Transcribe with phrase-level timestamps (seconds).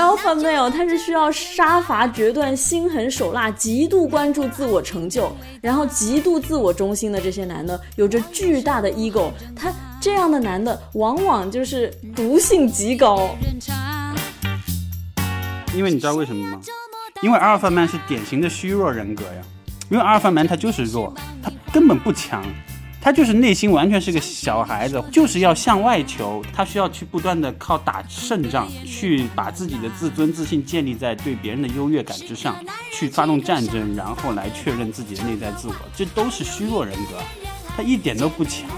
[0.00, 5.30] alpha male 他是需要杀伐决断、心狠手辣、极度关注自我成就，
[5.60, 9.30] 然后极度自我中心的这些男的，有着巨大的 ego。
[9.54, 9.70] 他
[10.00, 13.36] 这样的男的，往往就是毒性极高。
[15.76, 16.60] 因为你知道为什么吗？
[17.22, 19.42] 因为阿尔法 man 是典型的虚弱人格呀。
[19.90, 22.42] 因为阿尔法 man 他就是弱，他根本不强，
[23.00, 32.56] 他就是内心完全是个小孩子，就是要向外求，他需要去不断的靠打胜仗，去把自己的自尊自信建立在对别人的优越感之上，
[32.92, 37.18] 去发动战争，然后来确认自己的内在自我，这都是虚弱人格，
[37.76, 38.68] 他一点都不强。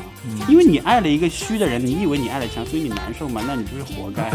[0.49, 3.43] 因为你爱了一个虚的人，你以为你爱的强，所以你难受吗？
[3.45, 4.31] 那你就是活该。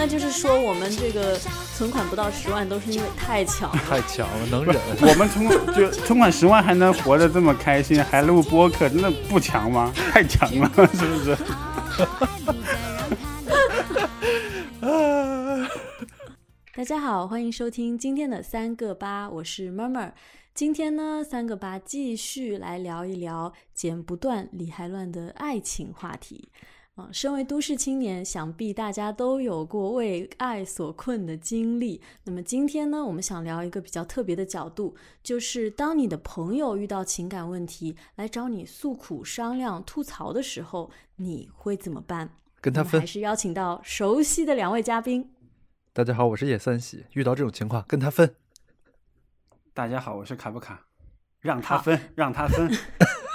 [0.00, 1.36] 那就是说，我们这个
[1.74, 4.76] 存款不到十万，都是因为太强，太强了，能忍。
[5.00, 9.92] 我们存就存款十万还能活得这么开心，还录播客，那不强吗？
[9.96, 11.36] 太强了，是不是？
[16.76, 20.12] 大家好，欢迎收听今天的三个八，我是 Murmur。
[20.54, 26.50] 今天呢，三个八继续来聊一聊剪不断、理还乱的爱情话题。
[26.98, 32.02] 啊，身为都市青年，想必大家都有过为爱所困的经历。
[32.24, 42.30] 那么今天呢，我们想聊一个比较特别的角度，就是当你的朋友遇到情感问题来找你诉苦、商量、吐槽的时候，你会怎么办？
[42.60, 43.00] 跟他分？
[43.00, 45.30] 还是邀请到熟悉的两位嘉宾？
[45.92, 47.04] 大家好，我是叶三喜。
[47.12, 48.34] 遇到这种情况，跟他分。
[49.72, 50.86] 大家好，我是卡布卡。
[51.38, 52.68] 让他分， 让他分。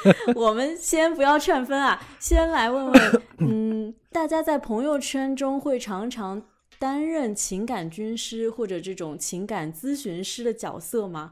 [0.36, 6.42] 我们先不要劝分啊，先来问问， 嗯，大家在朋友圈中会常常
[6.80, 11.32] 担任情感军师或者这种情感咨询师的角色吗？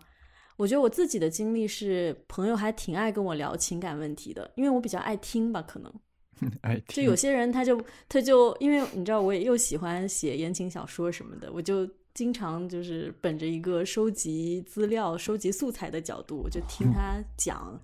[0.57, 5.91] 我觉得我自己的经历是，朋友还挺爱跟我聊情感问题的，因为我比较爱听吧，可能。
[6.61, 6.95] 爱听。
[6.95, 17.79] 就有些人他就他就因为你知道，我也又喜欢写言情小说什么的，我就经常就是本着一个收集资料、收集素材的角度，我就听他讲。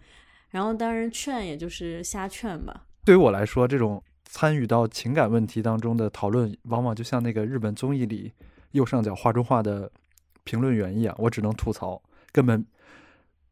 [0.58, 2.88] 然后当然劝也就是瞎劝吧。
[3.06, 8.34] 对于我来说，这种参与到情感问题当中的讨论，往往就像那个日本综艺里
[8.72, 9.92] 右上角画中画的
[10.44, 12.02] 评论员一样，我只能吐槽，
[12.32, 12.66] 根本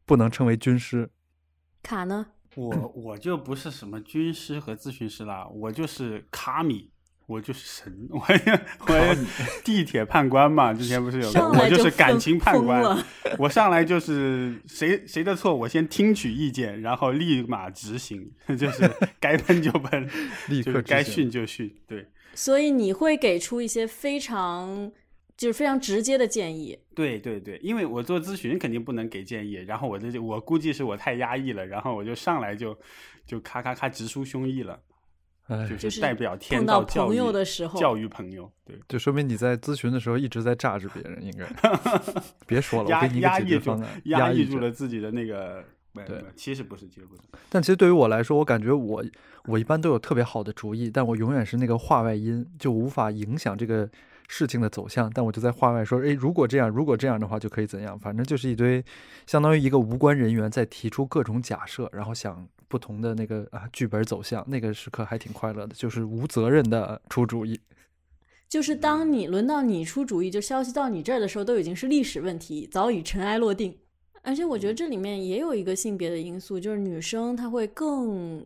[0.04, 1.08] 不能称为军师。
[1.84, 2.26] 卡呢？
[2.56, 6.90] 我我就不是什么军师和咨询师啦，我就是卡米。
[7.28, 9.16] 我就是神，我我
[9.64, 13.04] 地铁判官嘛，之前不是有个，我就是感情判官，
[13.40, 20.08] 我上来就是谁谁的错，我先听取意见，然后立马执行， 就是该喷就喷，
[20.50, 22.08] 立刻该训就训，对。
[22.36, 24.92] 所以你会给出一些非常
[25.38, 32.78] 就是非常直接的建议，对对对，因为我做咨询肯定不能给建议，然后我这就我估计是我太压抑了，然后我就上来就
[33.26, 34.80] 就咔咔咔直抒胸臆了。
[35.78, 41.46] 就是代表天道教育的时候，教育朋友，对，就说明你在咨询的时候一直在榨着别人，应该
[42.48, 45.64] 别说了，压压抑住，压抑住了自己的那个，
[45.94, 47.22] 对，其实不是，其实不是。
[47.48, 49.06] 但其实对于我来说，我感觉我
[49.46, 53.88] 我一般都有特别好的主意，但我永远是那个话外音，就无法影响这个
[54.28, 55.12] 事情的走向。
[55.14, 58.00] 但我就在话外说，哎，如果这样，如果这样的话，就可以怎样？
[58.00, 58.84] 反正就是一堆，
[59.28, 62.48] 相当于一个无关人员在提出各种假设，然后想。
[62.68, 67.60] 不同的那个啊剧本走向，那个时刻还挺快乐的，就是无责任的出主意。
[68.48, 73.76] 就是当你轮到你出主意，就消息到你这儿的时候，都已经是历史问题，早已尘埃落定。
[74.22, 78.44] 而且我觉得这里面也有一个性别的因素，就是女生她会更，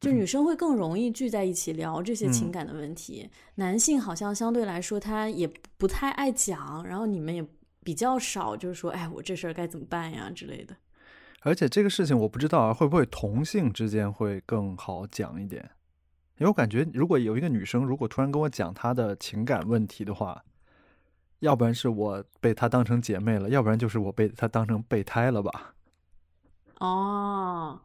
[0.00, 7.44] 就女生会更容易聚在一起聊这些情感的问题，男性好像相对来说他也不太爱讲，然后你们也
[7.82, 10.76] 比较少，就是说，哎，我这事儿该怎么办呀之类的。
[11.40, 15.70] 而且这个事情我不知道啊，会不会同性之间会更好讲一点？
[16.36, 20.42] 因为我感觉，如果有一个女生如果突然跟我讲她的情感问题的话，
[21.40, 25.74] 要不然是我被她当成姐妹了，要不然就是我被她当成备胎了吧？
[26.78, 27.80] 哦，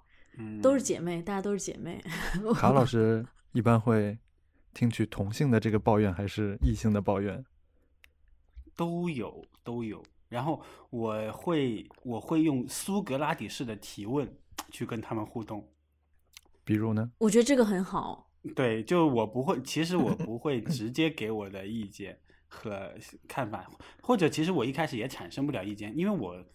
[0.62, 2.02] 都是姐妹，大家都是姐妹。
[2.56, 4.18] 卡老师一般会
[4.74, 7.46] 听取同性的这个抱怨，还是异性的抱怨？
[8.76, 10.02] 都有，都有。
[10.30, 14.38] 然后我会我会用苏格拉底式的提问
[14.72, 15.68] 去跟他们互动，
[16.64, 17.12] 比如呢？
[17.20, 18.32] 我觉得这个很好。
[18.56, 22.94] 对，就我不会，其实我不会直接给我的意见和
[23.28, 23.68] 看法，
[24.02, 26.46] 或者其实我一开始也产生不了意见，因为我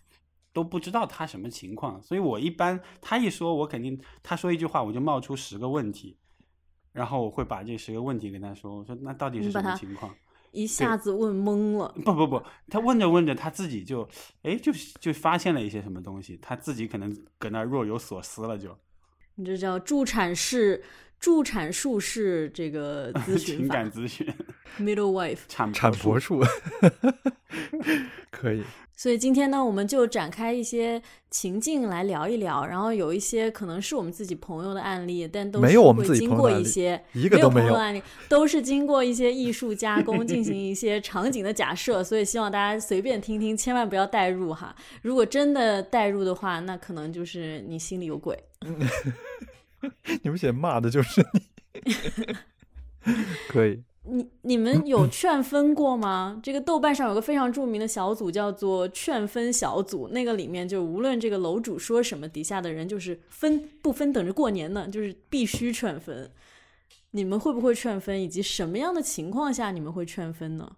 [0.53, 6.17] 都不知道他什么情况，所以我一般他一说，我肯定他说一句话，我就冒出十个问题，
[6.93, 10.15] 然后我会把这十个问题跟他说，我说那到底是什么情况？
[10.53, 11.95] 一下子问懵了。
[12.05, 14.09] 不不不，他问着问着，他自己就，
[14.43, 18.77] 哎，就就发现了一些什么东西，他自己可能搁那若有所思了，就。
[19.37, 20.83] 你这叫助产士
[21.19, 24.27] 助产术士这个 咨询情感咨询，
[24.79, 25.39] ，middle wife。
[25.49, 26.51] 产产婆术，术，
[28.31, 28.63] 可以。
[28.97, 31.01] 所以今天呢，我们就展开一些
[31.31, 44.77] 情境来聊一聊，然后有一些可能是我们自己朋友的案例，但都是没有我们自己会经过朋友案例一些一个都没有没朋友的案例，都是经过一些艺术加工，进行一些场景的假设，所以希望大家随便听听，千万不要代入哈。
[45.01, 48.39] 如果真的代入的话，那可能就是你心里有鬼。
[50.23, 51.25] 你们写骂的就是
[51.87, 51.95] 你，
[53.49, 53.83] 可以。
[54.11, 56.41] 你你们有劝分过吗？
[56.43, 66.31] 这个豆瓣上有个非常著名的小组叫做劝分小组，那个里面就无论这个楼主说什么，底下的人就是分不分等着过年呢，就是必须劝分。
[67.13, 70.77] 你们会不会劝分，以及什么样的情况下你们会劝分呢？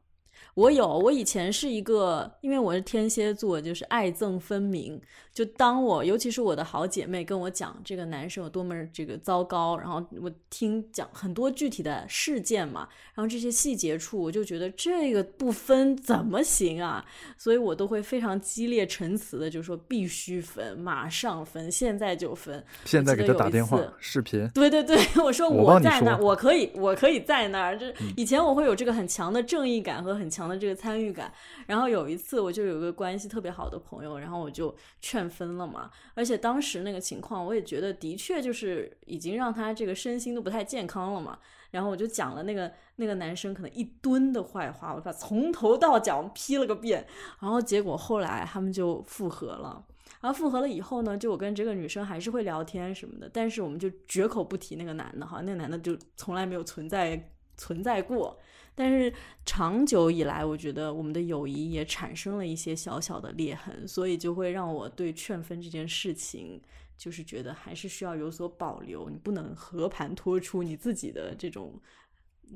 [0.54, 5.00] 我有，我以前是一个，因为我是天蝎座，就是爱憎分明。
[5.32, 17.04] 就当我，尤其是我的好姐妹跟我讲这个男生有多么这个糟糕，然后我听讲很多具体的事件嘛，然后这些细节处，我就觉得这个不分怎么行啊？
[17.38, 22.62] 所以我都会非常激烈陈词的，就说必须分，马上分，现在就分。
[22.84, 27.78] 现在给他打电话视频，对对对， 我说我在那儿，我可以，我可以在那儿。
[27.78, 31.32] 就是以前我会有这个很强的正义感和很强的这个参与感。
[31.66, 35.90] 然后有一次，我就有个关系特别好的朋友，然后我就劝分了嘛。
[36.14, 41.38] 而且当时那个情况，我也觉得的确就是已经让他这个身心都不太健康了嘛。
[41.70, 47.06] 然后我就讲了那个那个男生可能一吨的坏话，我把从头到脚批了个遍。
[47.40, 49.84] 然后结果后来他们就复合了。
[50.20, 57.30] 然后复合了以后呢，就我跟这个女生还是会聊天什么的，但是我们就绝口不提那个男的哈，那个男的就从来没有存在
[57.62, 58.36] 存在过。
[58.74, 59.12] 但是
[59.44, 66.58] 长久以来，我觉得我们的友谊也产生了一些小小的裂痕，所以就会让我对劝分这件事情，
[66.96, 71.78] 就是觉得还是需要有所保留，你不能和盘托出你自己的这种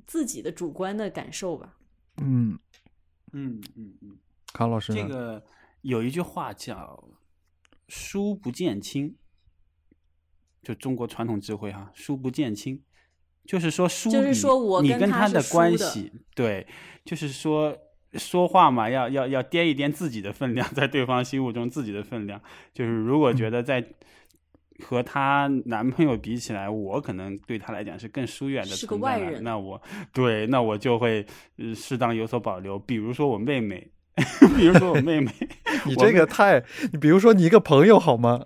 [0.07, 1.77] 自己的主观的感受吧。
[2.23, 2.59] 嗯，
[3.33, 4.17] 嗯嗯嗯，
[4.55, 4.95] 康老师？
[4.95, 5.45] 这个
[5.83, 7.11] 有一句话叫
[7.89, 9.15] “书不见亲”，
[10.65, 12.83] 就中国传统智慧哈，“书不见亲”，
[13.47, 16.67] 就是说书就是说我你跟他的关系，对，
[17.05, 17.77] 就是说
[18.15, 22.41] 说话嘛，要要要掂一掂自己的分量， 在对方心目中自己的分量。
[22.75, 23.85] 就是如果嗯觉得在
[24.85, 29.81] 和她男朋友比起来，我可能对她来讲是更疏远的是个存在了外人那我
[30.13, 31.25] 对，那我就会
[31.59, 32.79] 呃适当有所保留。
[32.79, 33.89] 比如说我妹妹，
[34.57, 35.31] 比如说我妹妹，
[35.87, 38.45] 你这个太，你比如说你一个朋友好吗？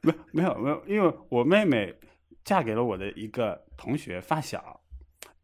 [0.00, 1.94] 没没有没有，因为我妹妹
[2.48, 4.80] 嫁给了我的一个同学发小，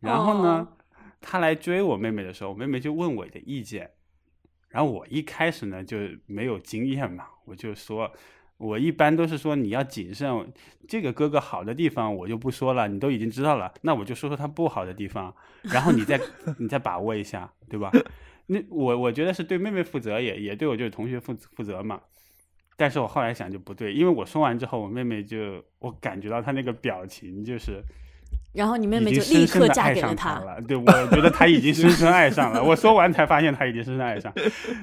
[0.01, 0.67] 然后呢，
[1.21, 3.91] 他来追我妹妹的时候，我妹妹就问我的意见，
[4.71, 8.11] 然后我一开始呢就没有经验嘛，我就说。
[8.57, 10.51] 我一般都是说你要谨慎，
[10.89, 16.19] 这个哥哥好的地方我就不说了，你都已经知道了，那我就说说他不好的地方，然后你再
[16.59, 17.91] 你再把握一下，对吧？
[18.47, 22.01] 那我我觉得是对妹妹负责，也也对我就是同学负负责嘛。
[22.77, 27.83] 但是我后来想就不对，因为我说完之后，我妹妹就我感觉到她那个表情就是
[28.53, 30.41] 然后你妹妹就立刻嫁给了爱上他他。
[30.45, 30.61] 了。
[30.63, 32.63] 对，我觉得她已经深深爱上了。
[32.63, 34.33] 我说完才发现她已经深深爱上，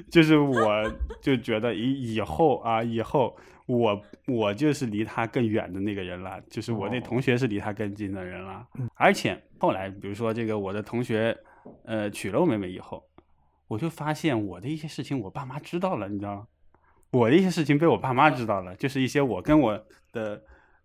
[0.09, 3.35] 就是我就觉得以以后啊，以后
[3.67, 8.67] 我我就是离她更远的那个人了，就是我那哦同学是离她更近的人了。
[8.95, 11.37] 而且后来，比如说这个我的同学，
[11.85, 13.01] 呃，娶了我妹妹以后，
[13.69, 16.47] 我就发现我的一些事情我爸妈知道了，你知道吗？
[17.11, 20.41] 我的一些事情被我爸妈知道了，就是一些我跟我的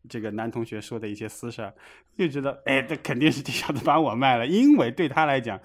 [0.08, 1.72] 这个男同学说的一些私事儿，
[2.16, 5.60] 就觉得，哎，这肯定是这小子把我卖了，因为对他来讲，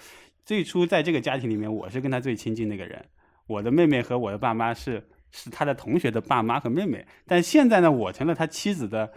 [0.46, 3.04] 最初在这个家庭里面，我是跟他最亲近那个人，
[3.48, 9.12] 我的妹妹和我的爸妈是是他的同学的爸妈和妹妹，但现在呢，我成了他妻子的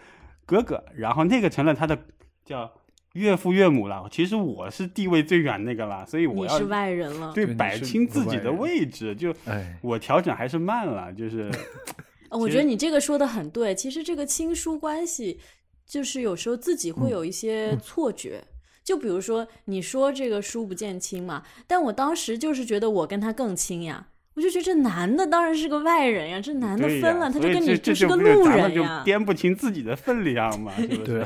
[0.46, 1.98] 哥哥，然后那个成了他的
[2.44, 2.72] 叫
[3.14, 11.50] 岳父岳母了，其实我是地位最远那个了，所以我要你是外人了，对摆清自己的位置，就哎，我调整还是慢了，就是
[12.30, 13.74] 我觉得你这个说的很对。
[13.74, 15.38] 其实这个亲疏关系，
[15.86, 18.42] 就是有时候自己会有一些错觉。
[18.82, 29.02] 就比如说你说这个疏不见亲嘛，但我当时就是觉得我跟他更亲呀，我就觉得这男的当然是个外人呀，这男的分了，他就跟你就是个路人呀。
[29.06, 31.04] 掂不清自己的分量嘛，是不 是？
[31.04, 31.24] 对，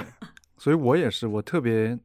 [0.58, 1.96] 所以我也是，我特别，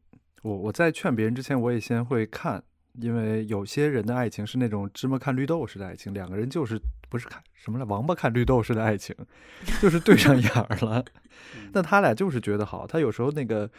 [0.43, 2.63] 我我在劝别人之前，我也先会看，
[3.01, 6.79] 因为有些人的爱情是那种芝麻看绿豆式的爱情，两个人就是
[7.13, 9.15] 不是看什么了，王八看绿豆似的爱情，
[9.79, 11.05] 就是对上眼儿了。
[11.74, 13.70] 那他俩就是觉得好，他有时候那个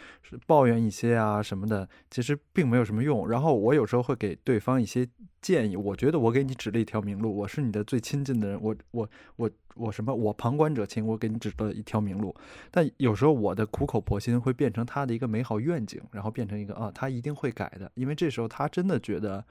[0.46, 3.28] 抱怨一些啊什么的，其实并没有什么用。
[3.28, 5.04] 然后我有时候会给对方一些
[5.42, 12.32] 建议，我觉得我给你指了一条明路，我是你的最亲近的人，我我我我什么，我旁观者清，我给你指了一条明路。
[12.70, 19.44] 但有时候我的苦口婆心会变成他的一个美好愿景，然后变成一个啊，他一定会改的，因为这时候他真的觉得。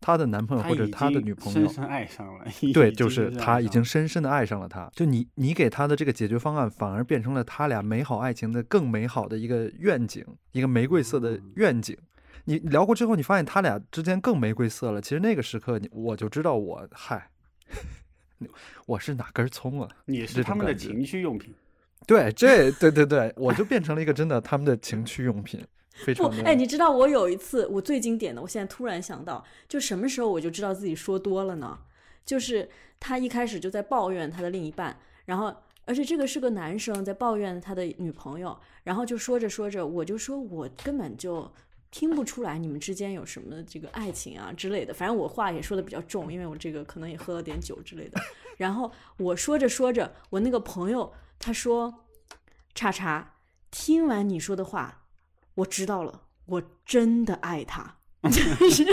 [0.00, 4.90] 她的男朋友或者她的女朋友深深爱上了， 对，就是他已经深深的爱上了她。
[4.94, 11.96] 就你，你给他的这个解决方案，反而变成了他俩美好爱情的更美好的一个愿景，一个玫瑰色的愿景。
[12.44, 15.00] 你聊过之后，你发现他俩之间更玫瑰色了。
[15.00, 17.30] 其实那个时刻，你我就知道我嗨，
[18.86, 19.88] 我是哪根葱啊？
[20.04, 21.52] 你是他们的情趣用品。
[22.06, 25.60] 对，这对对对，我就变成了一个真的他们的情趣用品。
[26.16, 31.78] 不，哎，你知道我有一次我最经典的，我现在突然想到，就什么时候我就知道自己说多了呢？
[32.24, 41.50] 就是他一开始就在抱怨他的另一半，然后而且这个是个男生在抱怨他的女朋友，然后就说着说着，我就说我根本就
[41.90, 48.20] 听不出来你们之间有什么这个爱情啊之类的，反正我话也说的比较重，因为我这个可能也喝了点酒之类的。
[48.56, 52.06] 然后我说着说着，我那个朋友他说
[52.74, 53.34] ：“叉叉，
[53.70, 55.04] 听完你说的话。”
[55.56, 57.96] 我知道了，我真的爱他，
[58.30, 58.84] 真是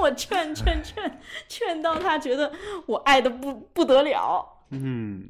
[0.00, 2.50] 我劝劝劝劝到他觉得
[2.86, 5.28] 我爱的不不得了，嗯，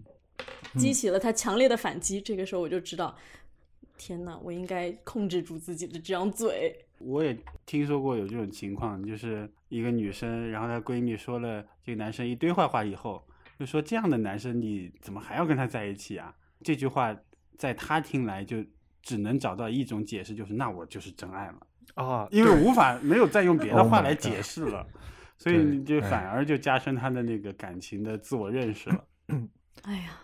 [0.76, 2.20] 激起了他强烈的反击。
[2.20, 3.16] 这个时候我就知道，
[3.96, 6.86] 天哪，我应该控制住自己的这张嘴。
[6.98, 13.26] 我也听说过有这种情况，就是一个女生，然后她闺蜜说了这个男生一堆坏话以后，
[13.58, 16.32] 就说这样的男生你怎么还要跟他在一起啊？
[16.62, 17.16] 这句话
[17.56, 18.64] 在她听来就。
[19.02, 24.86] 只能找到一种解释，就是那我就是真爱了啊，因为无法没有再用别的话来解释了，
[25.36, 29.04] 所以你就反而就加深他的那个感情的自我认识了。
[29.82, 30.20] 哎呀，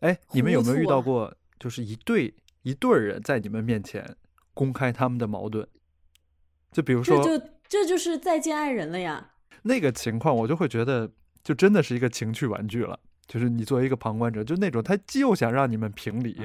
[0.00, 4.16] 哎，你们有没有遇到过，就是一对一对人在你们面前
[4.52, 5.66] 公开他们的矛盾？
[6.72, 9.32] 就比如说，这就这就是再见爱人了呀。
[9.62, 11.10] 那个情况我就会觉得，
[11.42, 12.98] 就真的是一个情趣玩具了。
[13.26, 16.38] 就是你作为一个旁观者，就那种他又想让你们评理。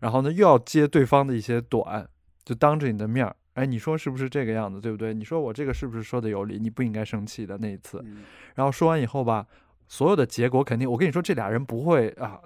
[0.00, 2.08] 然后呢，又要接对方的一些短，
[2.44, 5.12] 就当着你的面儿，哎，你说是不是这个样子，对不对？
[5.12, 6.58] 你说我这个是不是说的有理？
[6.58, 8.04] 你不应该生气的那一次。
[8.54, 9.46] 然后说完以后吧，
[9.88, 12.40] 所有的结果肯定，我跟你说，这俩人不会啊，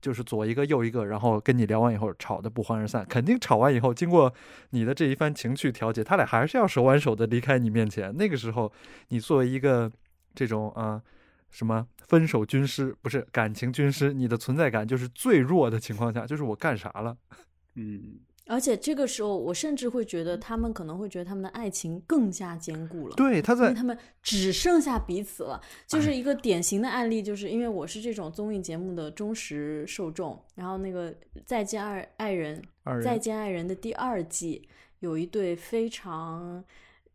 [0.00, 3.06] 就是左一个右一个，然后跟你聊完以后吵得不欢而散。
[3.08, 4.32] 肯定吵完以后，经过
[4.70, 8.14] 你的这一番情绪调节，他俩还是要手挽手的离开你面前。
[8.16, 8.72] 那个时候，
[9.08, 9.90] 你作为一个
[10.34, 11.02] 这种啊。
[11.50, 14.12] 什么分手军师不是感情军师？
[14.12, 17.16] 你的存在感就是最弱的情况下，就是我干啥了？
[17.76, 23.14] 嗯，而且这个时候，我甚至会觉得他们可能会觉得他们的爱情更加坚固了。
[23.14, 27.22] 对，他在他们只剩下彼此了，就是一个典型的案例。
[27.22, 31.12] 就是因为我是这种综艺节目的忠实受众，然后那个
[31.46, 32.62] 《再见爱爱人》
[33.02, 34.68] 《再见爱人》的第二季
[35.00, 36.64] 有一对非常。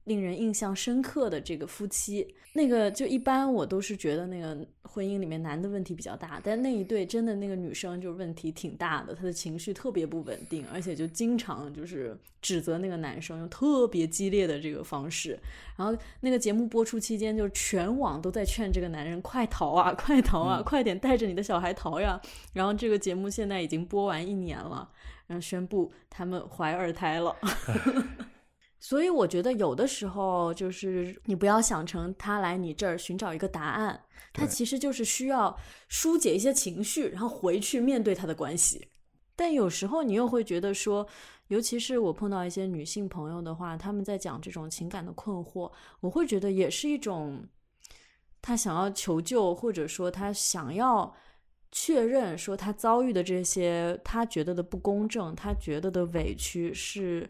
[0.05, 15.39] 令人印象深刻的这个夫妻，那个就一般我都是觉得那个婚姻里面男的问题比较大，但那一对真的那个女生就问题挺大的，她的情绪特别不稳定，而且就经常就是指责那个男生，用特别激烈的这个方式。
[15.77, 22.22] 然后那个节目播出期间，就全网都在劝这个男人快逃啊，快逃啊，快点带着你的小孩逃呀。
[22.51, 24.89] 然后这个节目现在已经播完一年了，
[25.27, 27.36] 然后宣布他们怀二胎了。
[28.84, 38.90] 所以我觉得有的时候就是你不要想成他来你这儿寻找一个答案，他其实就是需要疏解一些情绪，然后回去面对他的关系。
[39.38, 41.08] 但有时候你又会觉得说，
[41.48, 45.72] 尤其是我碰到一些女性朋友的话，他们在讲这种情感的困惑，
[46.02, 47.42] 我会觉得也是一种
[48.42, 51.16] 他想要求救，或者说他想要
[51.72, 57.25] 确认说他遭遇的这些他觉得的不公正，他觉得的委屈是。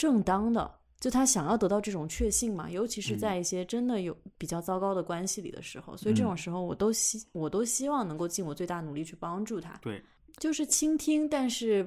[0.00, 9.78] 正当的，就他想要得到这种确信嘛，尤其是在一些真的有比较糟糕的关系里的时候，所以这种时候我都希我都希望能够尽我最大努力去帮助他。
[9.82, 10.02] 对，
[10.38, 11.86] 就是倾听，但是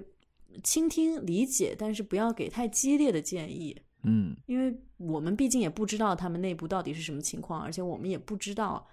[0.64, 3.76] 倾听理解，但是不要给太激烈的建议。
[4.04, 8.88] 嗯，因为我们毕竟也不知道他们内部到底是什么情况，而且我们也不知道，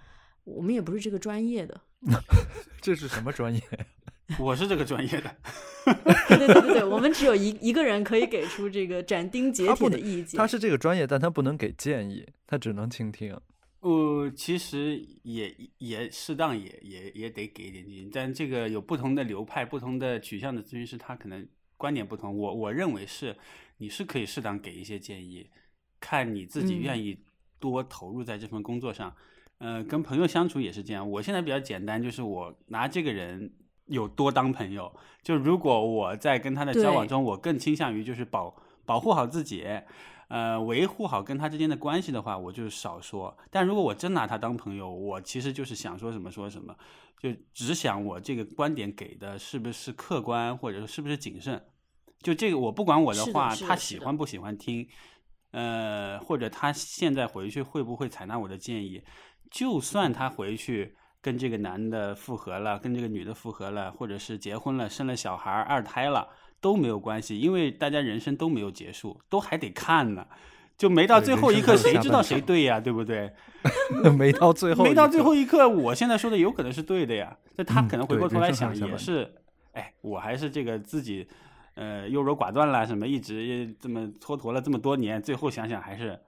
[0.44, 1.78] 我们也不是这个专业的。
[2.80, 3.60] 这是什么专业？
[4.38, 5.36] 我是这个专业的，
[6.28, 10.38] 对对对对对，我们只有一一个人可以给出这个斩钉截铁的意见。
[10.38, 13.36] 他是这个专业，但他不能给建议，他只能倾听。
[13.80, 21.46] 呃，其实也也适当也也也得给一点建议，但这个有不同的流派、不同的取向的咨询师，他可能
[21.76, 22.36] 观点不同。
[22.36, 23.36] 我我认为是，
[23.78, 25.48] 你是可以适当给一些建议，
[25.98, 27.18] 看你自己愿意
[27.58, 29.16] 多投入在这份工作上。
[29.58, 31.10] 呃，跟朋友相处也是这样。
[31.10, 33.50] 我现在比较简单，就是我拿这个人
[33.90, 34.90] 有多当朋友。
[35.22, 38.56] 就如果我在跟他的交往中，我更倾向于就是保
[38.86, 39.66] 保护好自己，
[40.28, 43.36] 呃，维护好跟他之间的关系的话，我就少说。
[43.50, 46.74] 但如果我真拿他当朋友，我其实就是想说什么说什么，
[47.18, 51.62] 就只想我这个观点给的是不是客观，或者说是不是谨慎。
[52.22, 54.88] 就这个，我不管我的话，他喜欢不喜欢听，
[55.50, 59.02] 呃，或者他现在回去会不会采纳我的建议。
[59.50, 66.28] 就算他回去跟这个男的复合了，跟这个女的复合了，或者是结婚了，生了小孩，二胎了，
[66.60, 70.26] 都没有关系，因为大家人生都没有结束，都还得看呢。
[70.78, 72.80] 就没到最后一刻，谁知道谁对呀？
[72.80, 73.30] 对不对？
[74.16, 77.36] 没到最后，没到最后一刻，我现在说的有可能是对的呀。
[77.56, 79.30] 那他可能回过头来想，也是，
[79.72, 81.28] 哎，我还是这个自己，
[81.74, 86.18] 呃，优柔寡断了，什么一直这么蹉跎了这么多年，最后想想还是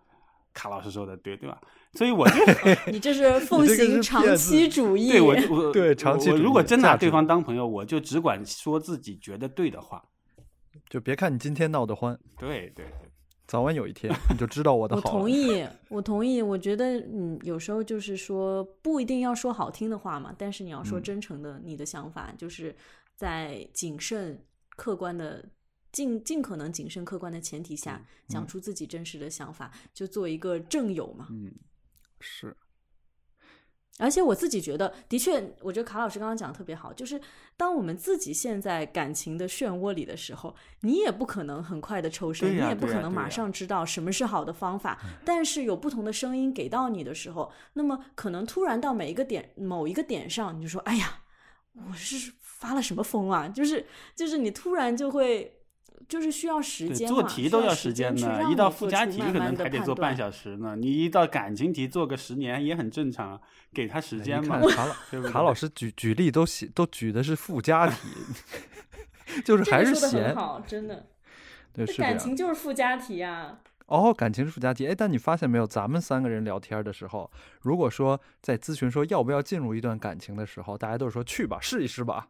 [0.53, 1.61] 卡老师说的对，对吧？
[1.95, 2.35] 所以我就
[2.91, 6.31] 你这是奉行长期 主义，对我我对长期。
[6.31, 10.03] 我如果真拿对方当朋友，我就只管说自己觉得对的话，
[10.89, 13.11] 就别看你今天闹得欢，对对对，
[13.47, 15.03] 早晚有一天你就知道我的好。
[15.03, 16.41] 我同意，我同意。
[16.41, 22.75] 我觉得嗯，有时候就是说不一定要说好听的话嘛，但是你要说真诚的你的想法，就是
[23.15, 24.43] 在谨慎
[24.77, 25.45] 客观的。
[25.93, 31.29] 尽尽可能谨慎客观的前提下，讲出自己真实的想法，就做一个正友嘛。
[31.31, 31.53] 嗯，
[32.19, 32.57] 是。
[33.99, 37.21] 而且我自己觉得，的确，我觉得卡老师刚刚讲的特别好，就是
[37.59, 44.99] 当我们自己陷在感情的漩涡里的时候，你也不可能很快的抽身，你也不可能马上知道什么是好的方法。
[45.27, 51.23] 但是有不同的声音给到你的时候，那么可能突然到每一个点某一个点上，你就说：“哎呀，
[51.75, 55.59] 我是发了什么疯啊？”就是就是你突然就会。
[56.09, 58.43] 就是需要时间做题都要时间呢。
[58.51, 60.77] 一道附加题可能还得做半小时呢。
[60.77, 63.41] 你一道感情题做个十年也很正常，
[63.73, 64.61] 给他时间嘛。
[64.61, 68.09] 卡老卡老师举举例都写都举的是附加题，
[69.45, 70.35] 就是还是闲。
[70.35, 71.07] 好，真的。
[71.73, 73.59] 对，是感情就是附加题啊。
[73.87, 74.87] 哦，感情是附加题。
[74.87, 77.31] 哎，但你发现没有，咱们三个人聊天的时候，
[77.61, 82.29] 如果说在咨询说要不要进入一段感情的时候，大家都是说去吧，试一试吧。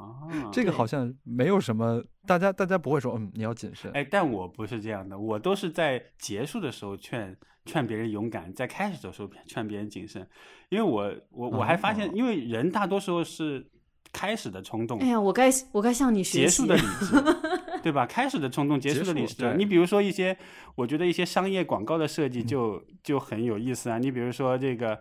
[0.00, 3.90] 啊，这个好像没有什么，大家大家不会说，嗯，你要谨慎。
[3.92, 7.36] 哎，但我不是这样的，我都是在结束的时候劝
[7.66, 10.26] 劝别人勇敢，在开始的时候劝别人谨慎，
[10.70, 13.64] 因为我我我还发现，因为人大多时候是
[14.12, 14.98] 开始的冲动。
[15.00, 16.64] 哎呀，我该我该向你学习。
[16.64, 18.06] 结束的理智， 对吧？
[18.06, 19.54] 开始的冲动，结束的理智。
[19.56, 20.36] 你比如说一些，
[20.74, 23.98] 我觉得一些商业广告的设计就就很有意思啊。
[23.98, 24.98] 你比如说这个。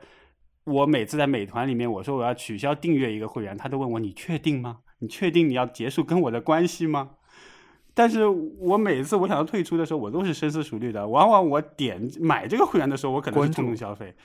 [0.66, 4.78] 我每次在美团里面，我说我要取消订阅一个会员，他都问我你确定吗？
[5.00, 7.12] 你确定你要结束跟我的关系吗？
[7.94, 11.08] 但是我每次我想要退出的时候，我都是深思熟虑的。
[11.08, 14.16] 往往我点买这个会员的时候，我可能是冲动消费。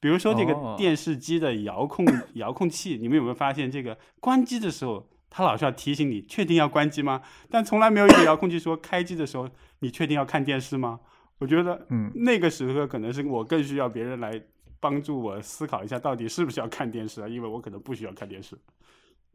[0.00, 7.22] 比如说这个电视机的遥控遥控器，你们有没有发现，这个关机的时候，它老是要提醒你确定要关机吗？
[7.48, 11.00] 但从来没有一个遥控器说开机的时候，你确定要看电视吗？
[11.38, 14.42] 我觉得，嗯，那个时刻可能是我更需要别人来。
[14.82, 17.28] 帮助我思考一下，到底是不是要看电视啊？
[17.28, 18.58] 因为我可能不需要看电视，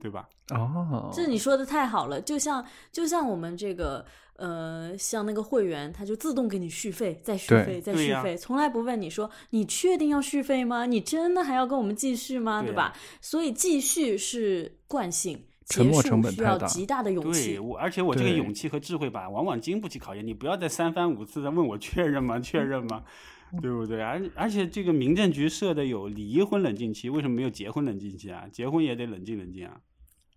[0.01, 0.27] 对吧？
[0.51, 4.05] 哦，这你说的太好了，就像就像我们这个
[4.35, 10.85] 呃，像那个会员，他就自动给你续费，再续费，再续费，从来不问你说你确定要续费吗？
[10.85, 12.61] 你真的还要跟我们继续吗？
[12.61, 12.93] 对吧？
[13.19, 17.53] 所以继续是惯性，沉默成本需要极大的勇气。
[17.53, 20.25] 对，我而且我这个勇气和智慧吧，往往经不起考验。
[20.25, 22.39] 你不要再三番五次的问我确认吗？
[22.39, 23.03] 确认吗？
[23.61, 24.01] 对不对？
[24.01, 28.47] 而而且这个民政局设的有离婚冷静期，为什么没有结婚冷静期啊？
[28.51, 29.79] 结婚也得冷静冷静啊，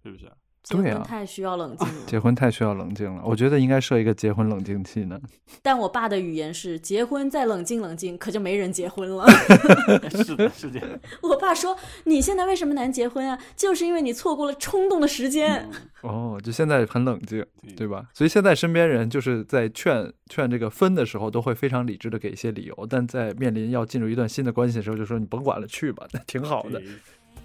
[0.03, 0.31] 是不是？
[0.62, 1.94] 结婚太需要冷静了。
[2.07, 5.18] 结婚太需要冷静了，我觉得应该设一个结婚冷静期呢。
[5.62, 9.27] 但我爸的语言是：结婚再冷静冷静，可就没人结婚了。
[10.11, 10.88] 是的，是这样。
[11.23, 13.38] 我爸说：“你现在为什么难结婚啊？
[13.57, 15.68] 就是因为你错过了冲动的时间。”
[16.03, 17.44] 哦，就现在很冷静，
[17.77, 18.07] 对吧？
[18.14, 26.81] 所以现在身边人就是在劝劝这个分的时候，都会非常理智的给一些理由；但在面临要进入一段新的关系的时候，就说你甭管了，去吧，那挺好的。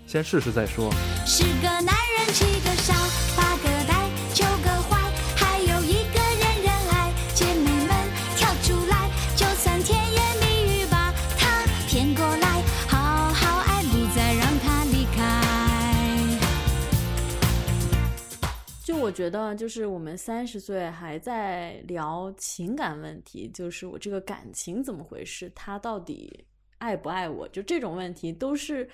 [0.05, 0.91] 先试试再说。
[1.25, 2.74] 是个男人，七个
[19.05, 26.45] 我觉得，就是我们三十岁还在聊情感问题，就是我这个感情怎么回事，他到底
[26.79, 27.47] 爱不爱我？
[27.47, 28.89] 就这种问题都是。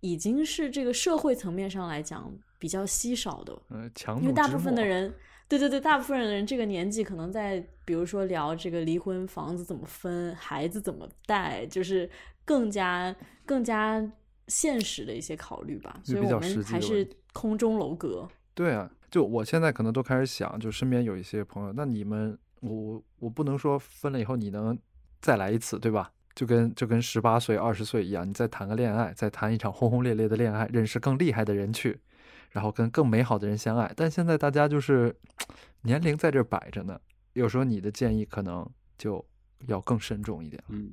[0.00, 5.12] 已经是这个社会层面上来讲比较稀少的，嗯，因为大部分的人
[5.48, 12.08] 对对对，大部分人这个年纪可能在，比如说聊这个离婚、房子怎么分、孩子怎么带，就是
[12.44, 14.00] 更加更加
[14.46, 15.98] 现实的一些考虑吧。
[16.04, 18.28] 所以我们还是空中楼阁。
[18.54, 24.78] 对啊，就我现在可能都开始想，就身边有一些朋友，那你们，我我不能说分了以后你能
[25.22, 26.12] 再来一次，对吧？
[26.34, 31.98] 就跟就跟十八岁、二十岁一样，你再谈个恋爱，再谈一场轰轰烈烈的恋爱，认识更厉害的人去。
[32.50, 35.16] 然后跟更美好的人相爱，但现在大家就是
[35.80, 37.00] 年龄在这摆着呢。
[37.32, 39.24] 有时候你的建议可能就
[39.66, 40.62] 要更慎重一点。
[40.68, 40.92] 嗯，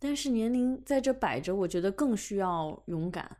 [0.00, 3.36] 但是年龄在这摆着，我觉得更需要勇敢。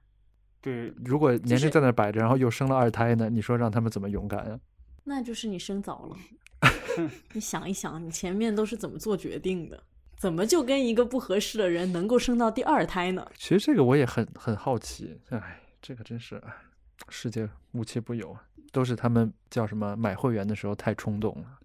[0.62, 3.28] 对，如果年龄在那摆着，然后又生了二胎呢？
[3.28, 4.58] 你说让他们怎么勇敢呀？
[5.04, 6.16] 那就是你生早了。
[7.34, 9.82] 你想一想，你前面都是怎么做决定的？
[10.16, 13.28] 怎么就跟一个不合适的人能够生到第二胎呢？
[13.36, 15.20] 其实这个我也很很好奇。
[15.30, 16.40] 哎，这个真是。
[17.08, 18.36] 世界无奇不有，
[18.70, 21.58] 都是他们叫什么买会员的时候太冲动了。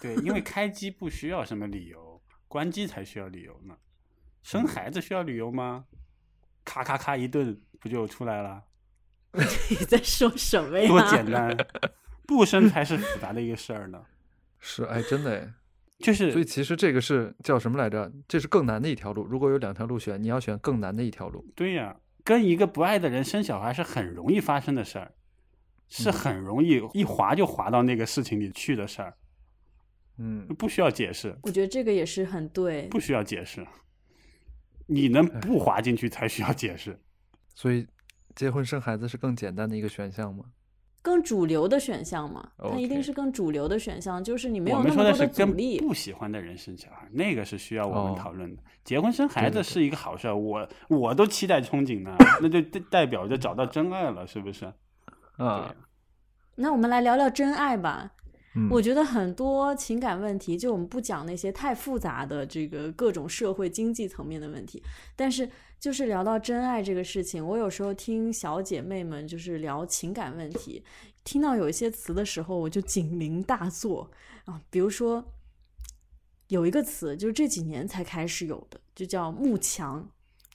[0.00, 2.18] 对，因为开机不需要什么理由，
[2.48, 3.76] 关机才需要理由呢。
[4.42, 5.84] 生孩子需要理由吗？
[6.64, 8.62] 咔咔咔一顿不就出来了？
[9.70, 10.88] 你在说什么呀？
[10.88, 11.56] 多简单，
[12.26, 14.02] 不生才是复杂的一个事儿呢。
[14.58, 15.52] 是，哎，真的哎，
[15.98, 18.12] 就是，所以其实这个是叫什么来着？
[18.28, 19.24] 这是更难的一条路。
[19.24, 21.44] 如果有两条路选，你要选更难的一条路。
[21.54, 21.96] 对呀。
[22.24, 25.10] 跟一个不爱的人生小孩是很容易发生的事儿，
[25.88, 29.14] 是很容易一滑就滑到那个事情里去的事儿，
[30.18, 31.36] 嗯，不需要解释。
[31.42, 33.66] 我觉得这个也是很对，不需要解释。
[34.92, 36.98] 你能不滑进去才需要解释。
[37.54, 37.86] 所以，
[38.34, 40.44] 结婚生孩子是更简单的一个选项吗？
[41.04, 45.80] 更主流的选项嘛，它一定是更主流的选项，就是你没有那么多的阻力。
[45.80, 48.62] 不喜欢的人生小孩，那个是需要我们讨论的。
[48.84, 54.72] 结婚生孩子是一个好事儿，我我都期待憧憬呢， 那就代表着找到真爱了，是不是？
[55.38, 55.74] 啊，
[56.54, 58.12] 那我们来聊聊真爱吧。
[58.70, 64.82] 我觉得很多情感问题，就我们不讲那些太复杂的这个各种社会经济层面的问题，
[65.16, 65.48] 但是
[65.80, 70.84] 就是聊到真爱这个事情，我有时候听小姐妹们就是聊情感问题，
[71.24, 74.10] 听到有一些词的时候，我就警铃大作
[74.44, 74.60] 啊。
[74.68, 75.24] 比如说
[76.48, 80.06] 有一个词，就是这几年才开始有的，就叫慕强，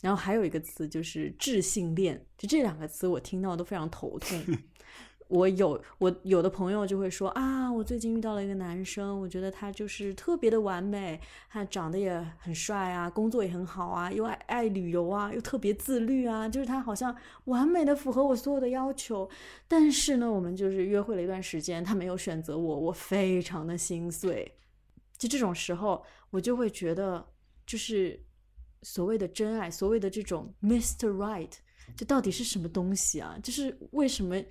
[0.02, 4.40] 然后还有一个词就是智性恋，就这两个词我听到都非常头痛。
[5.30, 19.30] 我有我有的朋友就会说啊，我最近遇到了一个男生，我觉得他就是特别的完美，他长得也很帅啊，工作也很好啊，又爱爱旅游啊，又特别自律啊，就是他好像完美的符合我所有的要求。
[19.68, 24.50] 但是呢，我们就是约会了一段时间，他没有选择我，我非常的心碎。
[25.18, 27.26] 就这种时候，我就会觉得，
[27.66, 28.18] 就是
[28.84, 31.10] 所谓的真爱，所谓的这种 Mr.
[31.10, 31.52] Right，
[31.98, 33.38] 这到底是什么东西啊？
[33.44, 34.42] 就是为什么？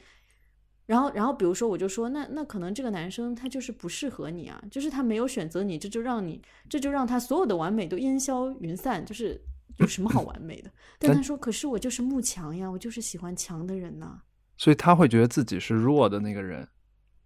[0.86, 9.40] 然后，然后，比如说，我就说，那那可能这个男生他就是不适合你啊，就是他没有选择你，这就让你，这就让他所有的完美都烟消云散，就是
[9.78, 10.70] 有什么好完美的？
[10.98, 14.20] 但他说，可是我就是慕强呀，我就是喜欢强的人呐。
[14.56, 16.66] 所以他会觉得自己是弱的那个人。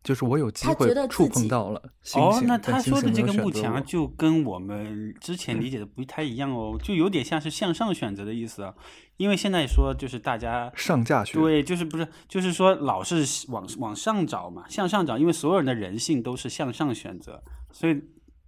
[0.03, 1.83] 就是我有机会触碰到了
[2.15, 8.75] 哦，那他说的这个幕墙就跟我们之前理解的不太一样哦，就有点像是向上选择的意思啊。
[9.19, 18.01] 因为现在说就是大家上架学，对，就是不是就是说老是往往上找嘛，向上找，因为所有人的人性都是向上选择，所以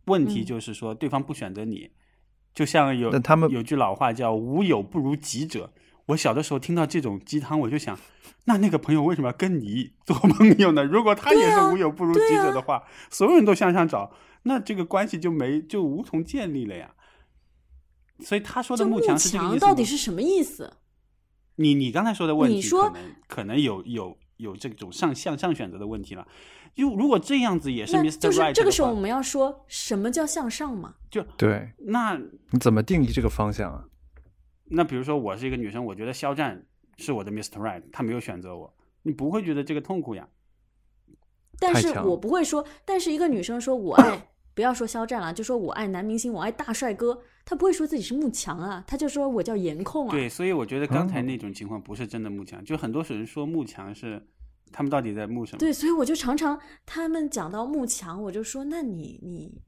[0.06, 1.90] 问题就是说对方不选择你，
[2.54, 5.70] 就像有他们有句老话叫无有不如己者。
[6.06, 7.96] 我小的时候听到这种鸡汤，我就想。
[8.44, 10.84] 那那个朋友为什么要跟你 做朋友呢？
[10.84, 16.94] 如果他也是无友不如己者的话，所有人都向上找，那这个关系就没就无从建立了呀。
[18.20, 20.78] 所以他说的慕强是这个意思到底是什么意思？
[21.56, 26.26] 你你刚才说的问题，你说可能可能有有有这种上向上选择的问题了。
[26.74, 28.02] 就如果这样子也是 Mr.
[28.02, 30.94] Right，就是这个时候我们要说什么叫向上嘛？
[31.10, 32.18] 就对，那
[32.50, 33.84] 你怎么定义这个方向啊？
[34.70, 36.66] 那比如说我是一个女生，我觉得肖战。
[37.02, 37.58] 是我的 Mr.
[37.58, 40.28] Right，他没有选择我，你不会觉得这个痛苦呀？
[41.58, 50.10] 但是我不会说，但是一个女生说我爱，不要说肖战了，就说我爱男明星，我爱大帅哥，她不会说自己是慕强啊，她就说我叫颜控啊。
[50.10, 54.26] 对，所以我觉得刚才那种情况不是真的慕强，就很多人说慕强是
[54.72, 55.58] 他们到底在慕什么？
[55.58, 59.62] 对，所以我就常常他们讲到慕强，我就说那你你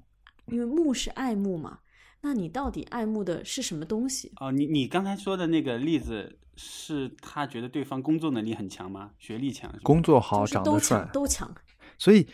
[0.47, 1.79] 因为慕是爱慕嘛，
[2.25, 4.33] 那你到底爱慕的是什么东西？
[4.41, 6.39] 哦，你你刚才说的那个例子。
[6.57, 9.11] 是他觉得对方工作能力很强吗？
[9.19, 11.53] 学历强，工作好，长得帅，都强。
[11.99, 12.25] 所以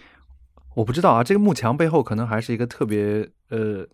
[0.74, 3.86] 我不知道啊，这个幕墙背后可能还是一个特别呃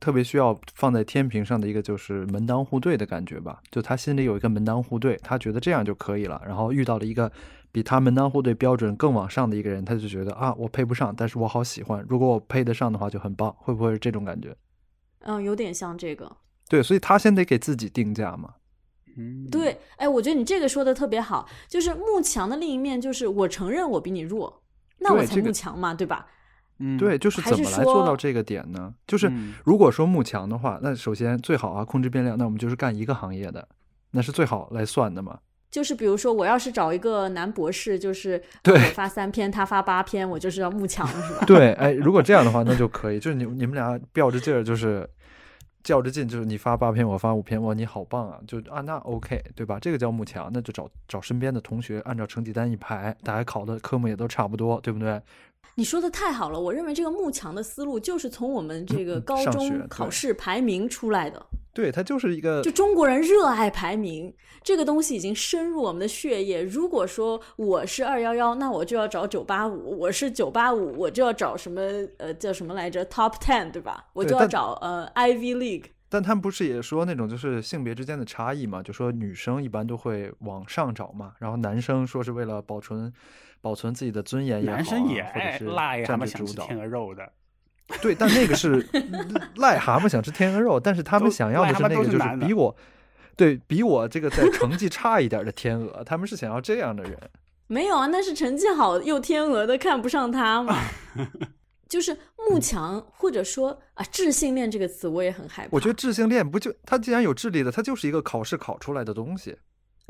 [0.00, 3.62] 特别需要放在天平上的一个就是门当户对的感觉吧。
[3.70, 6.42] 就他心里有一个门当户对，他觉得这样就可以了。
[6.44, 7.30] 然后遇到了一个
[7.70, 12.04] 比他门当户对标准更往上的一个人，他就觉得啊，我配不上，但是我好喜欢。
[12.08, 13.54] 如果我配得上的话，就很棒。
[13.60, 14.56] 会不会是这种感觉？
[15.20, 16.36] 嗯，有点像这个。
[16.68, 18.54] 对，所以他先得给自己定价嘛。
[19.16, 24.62] 嗯，对，哎，我觉得你这个说的特别好，就是慕强的另一面就是我承认我比你弱，
[24.98, 26.26] 那我才慕强嘛，对吧？
[26.78, 28.94] 嗯，对，就是怎么来做到这个点呢？
[29.06, 29.32] 就是
[29.64, 33.66] 如果说慕强的话，那首先最好啊控制变量，那我们就是干一个行业的，
[34.12, 35.40] 那是最好来算的嘛。
[35.78, 41.44] 就是比如说，我要是找一个男博士，就是我发三篇，他发八篇，我就是要慕强，是吧？
[41.46, 45.08] 对，哎，如果这样的话，那就可以，就是你你们俩较着劲儿，就是
[45.84, 48.40] 较着劲，就是你发八篇，我发五篇，哇，你好棒啊！
[48.44, 49.78] 就啊，那 OK，对吧？
[49.80, 55.22] 这个叫慕强，那就找找身边的同学，按照成绩单一排，大家考的科目也都差不多，对不对？
[55.76, 61.46] 你说的太好了，我认为这个慕强的思路就是从我们这个高中考试排名出来的。
[61.72, 66.60] 对，它就是一个，就中国人热爱排名这个东西已经深入我们的血液。
[66.60, 71.80] 如果说我是二幺幺，那我就要找九八五；我是九八五，我就要找什么
[72.16, 74.06] 呃叫什么来着？Top Ten，对吧？
[74.14, 75.84] 我就要找呃 Ivy League。
[76.08, 78.82] 但他们不是也说那种就是性别之间的差异嘛？
[78.82, 83.12] 就说女生一般都会往上找嘛，然后男生说是为了保存
[83.60, 87.32] 保存自己的尊严也好，男生也爱赖他们想吃天鹅肉的。
[88.02, 88.82] 对，但那个是
[89.56, 92.76] 癞蛤蟆想吃天鹅肉，但是他们想要的是那个就是比我，
[93.34, 97.18] 对比我这个在成绩差一点的天鹅，他们是想要这样的人。
[97.66, 100.78] 没有啊，那是成绩好又天鹅的看不上他嘛。
[101.88, 102.14] 就是
[102.50, 105.68] 慕强，或者说啊，智性恋这个词我也很害怕。
[105.72, 109.56] 我觉得智性恋不就他既然有智力的，他就是一个考试考出来的东西。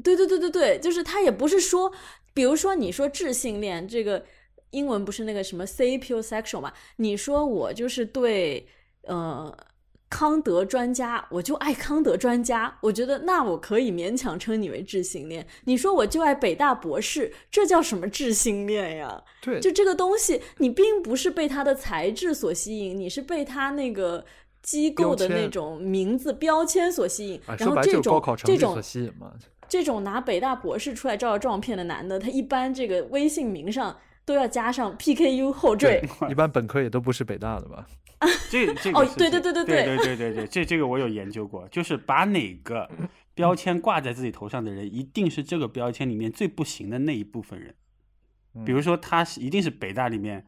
[0.03, 1.93] 对对对对对，就是他也不是说，
[2.35, 4.25] 比如说你说智性恋这个。
[4.73, 6.71] 英文不是那个什么 sapiosexual 嘛？
[6.97, 8.69] 你说我就是对
[9.05, 9.51] 呃
[10.11, 15.47] 康德专家，我就爱康德专家，我觉得那我可以勉强称你为智性恋。
[15.65, 19.25] 你说我就爱北大博士，这叫什么智性恋呀？
[19.41, 24.23] 对，就这个东西，你并不是被他的才智所吸引，你是被他那个
[24.63, 27.41] 机构的那种名字标签所吸引。
[27.47, 28.79] 然后这种这种
[29.69, 33.97] 这种拿北大博士出来照照片的男的，他一般这个微信名上。
[34.25, 37.87] 都要加上 PKU 后缀，一般本科也都不是北大的吧？
[38.53, 42.87] 这这个哦，对对对对对对对对对，这这个我有研究过，就是把哪个
[43.35, 47.75] 标签挂在自己头上的人，一定是这个标签里面最不行的那一部分人。
[48.67, 50.45] 比如说，他是一定是北大里面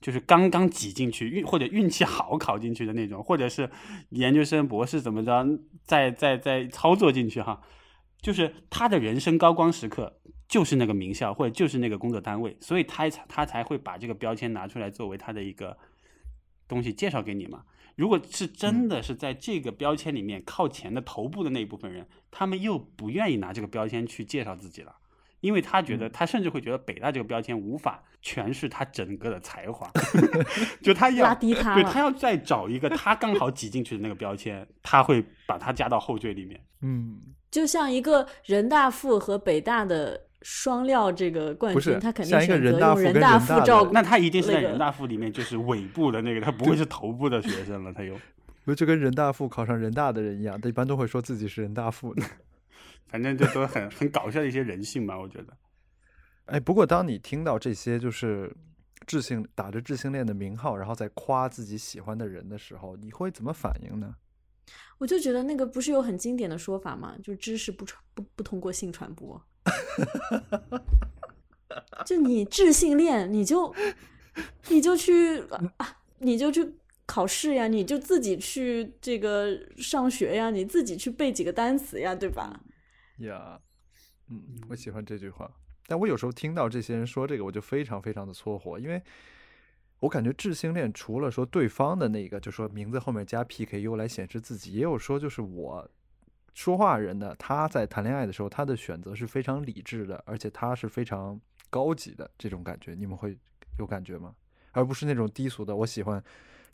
[0.00, 3.68] 就是刚刚挤进去运或者运气好考进去的那种，或者是
[4.08, 5.46] 研究生、博士怎么着，
[5.84, 7.60] 再再再操作进去哈，
[8.20, 10.14] 就是他的人生高光时刻。
[10.48, 15.76] 就是那个名校或者就是那个工作单位，所以他才他才会把这个标签拿出来作为他的一个
[16.66, 17.64] 东西介绍给你嘛。
[17.96, 24.96] 如果是真的是在这个标签里面靠前的头部的那一部分人，他们又不愿意拿这个标签去介绍自己了，
[25.40, 29.90] 因为他觉得他甚至会觉得北大这个标签无法诠释他整个的才华，
[30.82, 36.58] 就他要拉低他，对他要再找一个他刚好挤进去的那个标签，他会把它加到后缀里面。
[36.80, 40.24] 嗯，就像一个人大附和北大的。
[40.42, 43.92] 双料这个冠军，他肯定选择用人大附照顾。
[43.92, 47.92] 那他一定是在人大附里面，就是尾部的那个，他不会是头部的学生了。
[47.92, 48.16] 他又，
[48.64, 52.22] 不就跟人大附考上人大的人一样，他一般都会说自己是人大附的。
[53.10, 55.48] 反正就都很 很搞笑的一些人性吧，我觉得。
[56.46, 58.54] 哎，不过当你听到这些就是
[59.08, 64.14] 智性打着智性恋的名号，然后再夸自己喜欢的人的时候，你会怎么反应呢？
[64.98, 67.16] 我就觉得那个不是有很经典的说法吗？
[67.22, 69.40] 就知识不传不不通过性传播。
[72.04, 73.74] 就你智性恋，你就
[74.68, 75.40] 你就去
[75.76, 76.74] 啊，你就去
[77.06, 82.60] 考试呀，你就自己去这个上学呀，你自己去背几个单词呀，对吧？
[83.18, 83.60] 呀，
[84.28, 85.50] 嗯，我喜欢这句话，
[85.86, 89.02] 但我有时候听到这些人说这个，我就非常非常的搓火，因为
[90.00, 95.88] 我感觉智性恋除了说对方的那个，就说名字后面加 PKU 来显示自己，也有说就是我。
[96.54, 103.38] 说话人的，他在谈恋爱的时候，他的选择是非常理智的，而且他是非常高级的这种感觉，你们会
[103.78, 104.34] 有感觉吗？
[104.72, 105.76] 而不是那种低俗的。
[105.76, 106.20] 我喜欢，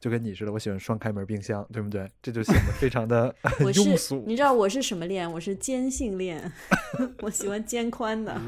[0.01, 2.11] 就跟你似的，我喜欢双开门冰箱，对不对？
[2.23, 4.25] 这就显得非常的 庸俗。
[4.27, 5.31] 你知道我是什么恋？
[5.31, 6.51] 我是肩性恋，
[7.21, 8.41] 我喜欢肩宽的。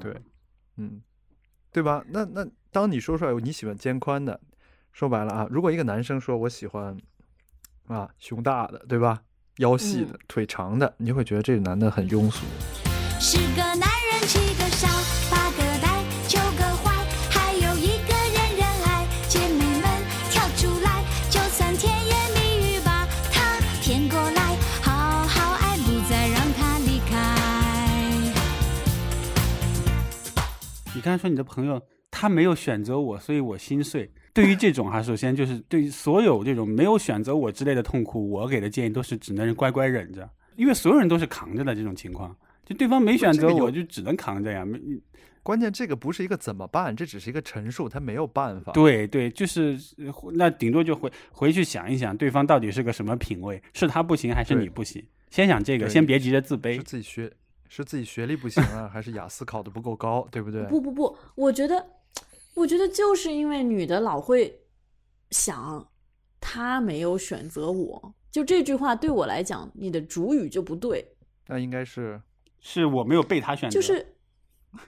[0.00, 0.16] 对，
[0.76, 1.02] 嗯，
[1.74, 2.04] 对吧？
[2.08, 4.40] 那那当你说出来你喜欢肩宽的，
[4.92, 6.96] 说白了啊，如果一个男生说我喜欢
[7.88, 9.22] 啊胸大的，对吧？
[9.56, 12.44] 腰细的、腿长的，你就会觉得这个男的很庸俗。
[13.18, 14.63] 十个男人，七个
[31.04, 31.78] 刚才说你的朋友
[32.10, 34.10] 他没有选择我，所以我心碎。
[34.32, 42.34] 对于这种哈，首先就是对于所有这种没有选择我之类的痛苦，我给的建议都是只能乖乖忍着，因为所有人都是扛着的这种情况。
[42.64, 44.64] 就对方没选择我，就只能扛着呀。
[44.64, 44.80] 没，
[45.42, 48.72] 关键这个不是一个怎么办，这只是一个陈述，他没有办法。
[48.72, 49.78] 对对，就是
[50.32, 55.04] 那顶多就回回去想一想，对方到底是个什么品位，是他不行还是你不行？
[55.30, 56.76] 先想这个，先别急着自卑。
[56.76, 57.30] 是自己学，
[57.68, 60.62] 是自己学历不行啊，还是雅思考的不够高，对不对？
[60.64, 61.86] 不不不，我觉得，
[62.54, 64.60] 我觉得就是因为女的老会
[65.30, 65.88] 想，
[66.40, 71.16] 她没有选择我，就这句话对我来讲，你的主语就不对。
[71.46, 72.20] 那应该是。
[72.66, 74.14] 是我没有被他选择，就是，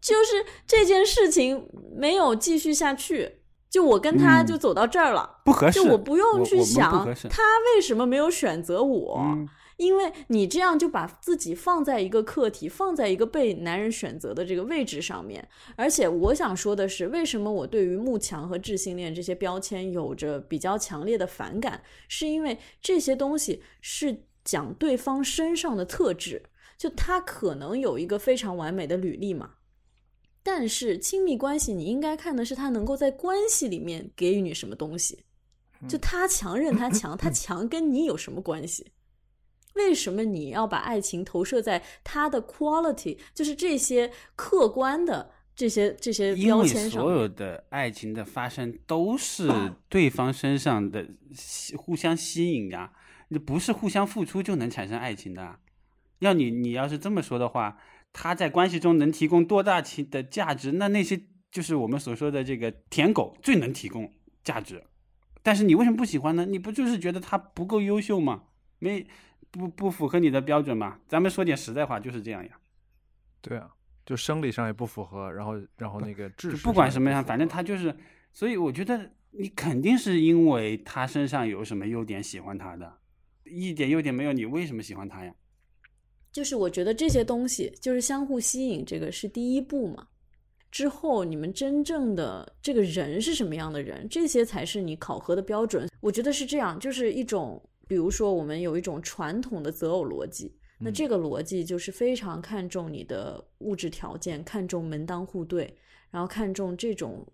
[0.00, 3.41] 就是这件事情没有继续下去，
[3.72, 6.90] 就我跟他就走到这儿了，不合适，就我不用去想
[7.30, 7.42] 他
[7.74, 9.38] 为什么没有选择我。
[9.78, 15.48] 因为你这样就把自己放在一个课题，放在一个被男人选择的这个位置上面。
[15.74, 21.82] 而且我想说的是，为什么我对于慕强和智性恋这些标签有着比较强烈的反感？
[22.08, 26.42] 是因为这些东西是讲对方身上的特质，
[26.76, 29.52] 就他可能有一个非常完美的履历嘛。
[30.42, 35.24] 但是亲密关系，你应该看的是他能够在关系里面给予你什么东西。
[35.88, 38.92] 就他强任他强， 他强跟你有什么关系？
[39.74, 47.02] 为什么你要把爱情投射在他的 quality，就是这些客观的这些这些标签上？
[47.02, 49.50] 因为所有的爱情的发生都是
[49.88, 51.08] 对方身上的
[51.76, 52.92] 互相吸引啊，
[53.28, 55.56] 你不是互相付出就能产生爱情的。
[56.18, 57.78] 要你你要是这么说的话，
[58.12, 60.72] 他在关系中能提供多大情的价值？
[60.72, 61.20] 那那些
[61.50, 64.82] 就是我们所说的这个舔狗最能提供价值。
[65.42, 66.46] 但是你为什么不喜欢呢？
[66.46, 68.44] 你不就是觉得他不够优秀吗？
[68.78, 69.06] 没。
[69.50, 70.98] 不不符合你的标准吗？
[71.06, 72.58] 咱们说点实在话，就是这样呀。
[73.42, 73.68] 对啊，
[74.06, 77.94] 就生理上也不符合，然后然后那个知识不管什么样，反正他就是，
[78.32, 83.00] 所以我觉得你肯定是因为他身上有什么优点喜欢他的，
[83.44, 85.34] 一点优点没有，你为什么喜欢他呀？
[86.32, 90.06] 就是我觉得这些东西就是相互吸引，这个是第一步嘛。
[90.70, 95.88] 之后你们真正的这个人是什么样的人，这些才是你考核的标准。
[96.00, 97.62] 我觉得是这样，就是一种。
[97.88, 105.76] 比如说，我们有一种传统的择偶逻辑，那这个逻辑就是非常看重你的物质条件，看重门当户对，
[106.10, 107.26] 然后看重这种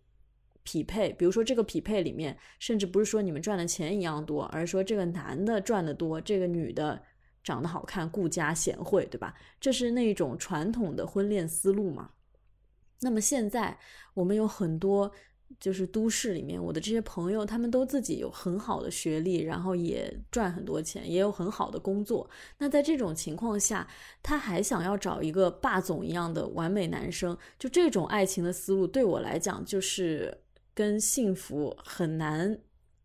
[0.65, 1.13] 匹配。
[1.13, 7.01] 比如说，这个匹配里面，甚至不是说你们赚的钱一样多，而是说这个男的赚的多，这个女的
[7.49, 9.35] 长得好看、顾家贤惠，对吧？
[9.59, 12.11] 这是那种传统的婚恋思路嘛？
[13.01, 13.79] 那么现在
[14.15, 15.11] 我们有很多。
[15.59, 22.29] 就是都市里面，我的这些朋友，他们都自己有很好的学历，然后也赚很多钱，也有很好的工作。
[22.59, 23.89] 那在这种情况下，
[24.23, 30.43] 他还想要找一个霸总一样的完美男生，就这种爱情的思路，对我来讲就是
[30.75, 32.61] 跟幸福很难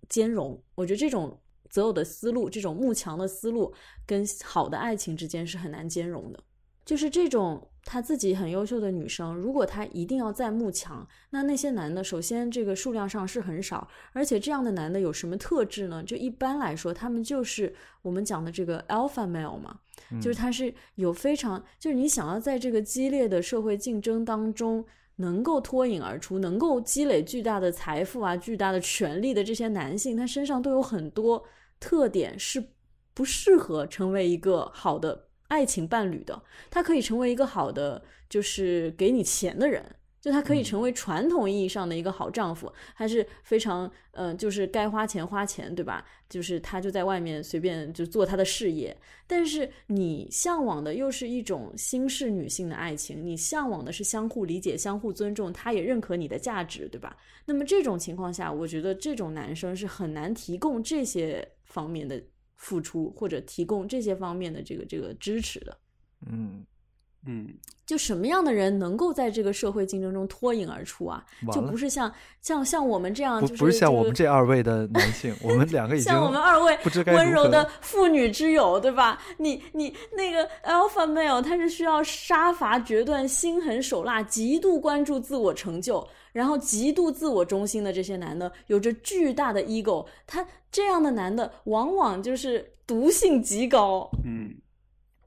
[0.09, 0.61] 兼容。
[0.75, 1.39] 我觉得这种
[1.73, 3.73] 择偶的思路，这种慕强的思路，
[4.05, 6.39] 跟好的爱情之间是很难兼容的。
[6.85, 7.67] 就是这种。
[7.85, 16.01] 她自己很优秀的女生，如果她一定要再慕强，那那些男的，首先这个数量上是很少，而且这样的男的有什么特质呢？
[16.01, 19.81] 就一般来说，他们就是我们讲的这个 alpha male 嘛，
[20.21, 24.85] 就是他是有非常，就是你想要在这个激烈的社会竞争当中
[25.17, 31.43] 能够脱颖而出，能够积累巨大的财富啊、巨大的权力的这些男性，他身上都有很多
[31.83, 32.71] 特点是
[33.13, 35.27] 不适合成为一个好的。
[35.49, 36.41] 爱情伴侣的，
[36.71, 46.05] 他可以成为一个好的，就是给你钱的人，就他可以成为传统意义上的一个好丈夫，还是非常，嗯，就是该花钱花钱，对吧？
[46.29, 48.95] 就是他就在外面随便就做他的事业。
[49.27, 57.17] 但是你向往的又是一种新式女性的爱情，你向往的是相互理解、相互尊重，他也认可你的价值，对吧？
[57.45, 62.23] 那么这种情况下，我觉得这种男生是很难提供这些方面的。
[62.55, 65.77] 付出或者提供这些方面的这个这个支持的，
[66.31, 66.65] 嗯
[67.25, 67.47] 嗯，
[67.85, 71.23] 就什么样的人能够在这个社会竞争中脱颖而出啊？
[71.51, 79.21] 就不是像像像我们这样，不是像我们这二位的男性，我们两个已 经像我们二位温柔的妇女之友，对吧？
[79.37, 86.05] 你你那个 alpha male，他是需要杀伐决断、心狠手辣、极度关注自我成就。
[86.33, 94.51] 然后极度自我中心的这些男的，有着巨大的 ego，他这样的男的往往就是毒性极高，嗯，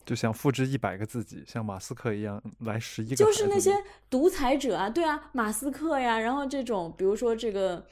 [0.06, 3.72] 就想复制一百个自己，像马斯克一样来十一个，就是那些
[4.08, 7.84] 独裁者啊，对啊，马斯克呀，然后这种比如说这个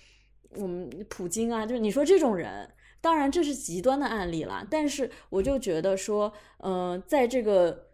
[0.57, 7.89] 我们普京啊，就是你说这种人，当然这是极端的案例了，但是我就觉得说，呃，在这个。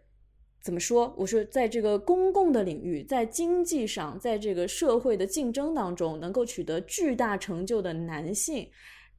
[0.63, 1.11] 怎么说？
[1.17, 8.69] 我说，在这个公共的领域，在经济上，在这个社会的竞争当中，能够取得巨大成就的男性，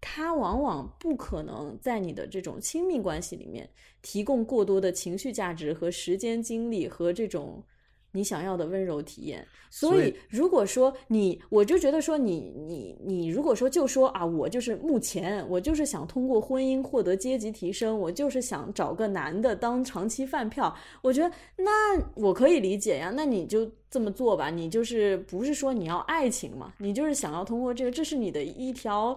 [0.02, 3.70] 他往往不可能在你的这种亲密关系里面
[4.02, 7.64] 提供过多的情绪价值和时间精力和这种。
[8.12, 29.16] 你想要的温柔体验，所以如果说你，我就觉得说你你你，如果说就说啊，我就是目前我就是想通过婚姻获得阶级提升，我就是想找个男的当长期饭票，我觉得那我可以理解呀，那你就这么做吧，你就是不是说你要爱情嘛，你就是想要通过这个，这是你的一条，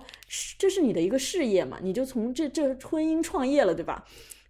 [0.58, 4.06] 这是你的一个事业嘛，你就从这这婚姻创业了，对吧？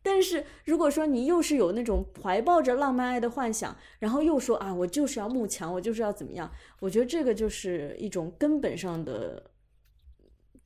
[0.06, 6.52] 但是如果说你又是有那种怀抱着浪漫爱的幻想，然后又说啊，我就是要慕强，我就是要怎么样？
[6.80, 9.50] 我觉得这个就是一种根本上的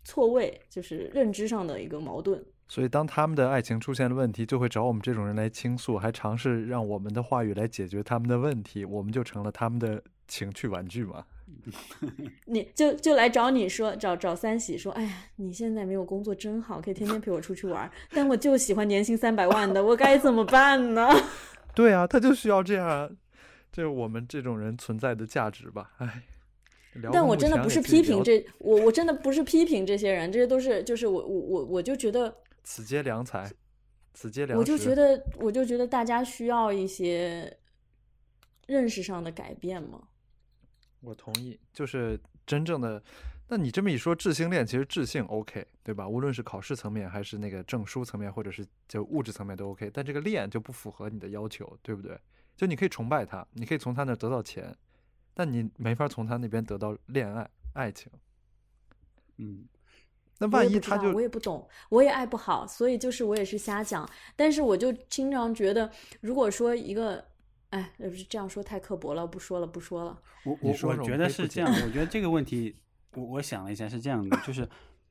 [0.03, 2.43] 错位，就是认知上的一个矛盾。
[2.67, 11.23] 所以，当他们的爱情出现了问题，就会找我们这种人来倾诉，还尝试让我们的话语来解决他们的问题，我们就成了他们的情趣玩具嘛。
[12.45, 21.09] 你就就来找你说，找找三喜说，哎呀，你现在没有工作真好，可以天天陪我出去玩，但我就喜欢年薪三百万的，我该怎么办呢？
[21.76, 23.09] 对啊，他就需要这样，
[23.72, 25.91] 这是我们这种人存在的价值吧？
[25.97, 26.24] 哎，
[27.13, 33.49] 但我真的不是批评这，我我真的不是批评这些人，这些都是就是我我我我就觉得此皆良才，
[34.13, 34.57] 此皆良。
[34.57, 37.55] 我就觉得我就觉得大家需要一些
[38.65, 40.01] 认识上的改变嘛。
[41.02, 43.02] 我同意，就是真正的。
[43.47, 46.08] 那你这么一说，智性恋其实智性 OK，对吧？
[46.08, 49.89] 无论是考试层面，还是那个证书层面，或者是就物质层面都 OK。
[49.91, 52.20] 但这个恋就不符合你的要求，对不对？
[52.56, 54.76] 就你可以崇拜他，你可以从他那得到钱，
[55.34, 58.12] 但你没法从他那边得到恋爱、爱情。
[59.38, 59.66] 嗯，
[60.38, 64.08] 那万一他就我也不懂，我也爱不好，所以就是我也是瞎讲。
[64.36, 65.91] 但是我就经常觉得，
[66.22, 67.26] 如果说一个。
[67.70, 70.20] 哎，不是这样说太刻薄了，不说了，不说了。
[70.43, 72.76] 我我我觉得是这样，我觉得这个问题，
[73.13, 74.67] 我我想了一下是这样的，就是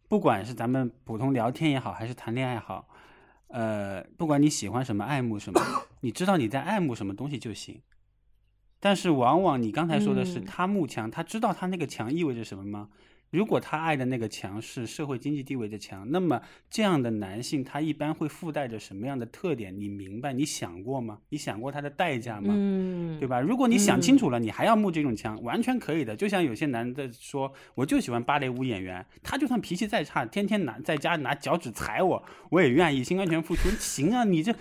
[0.08, 2.88] 不管是咱们普通聊天也好，还是谈恋爱好，
[3.48, 5.60] 呃，不管你喜欢什么，爱慕什么，
[6.00, 7.82] 你知道你在爱慕什么东西就行。
[8.80, 12.88] 但是往往你刚才说的是他慕强，他知道他那个强意味着什么吗？
[13.30, 19.78] 如果他爱的那个强是社会经济地位的强，那么这样的男性他一般会附带着什么样的特点？
[19.78, 20.32] 你明白？
[20.32, 21.18] 你想过吗？
[21.28, 22.54] 你想过他的代价吗？
[22.56, 23.40] 嗯，对吧？
[23.40, 26.16] 如果你想清楚了，你还要慕这种强，完全可以的。
[26.16, 33.68] 就像有些男的说，我就喜欢芭蕾舞演员，他就算脾气再差，天天拿在家拿脚趾踩我，我也愿意心甘情愿付出。
[33.78, 34.54] 行啊，你这，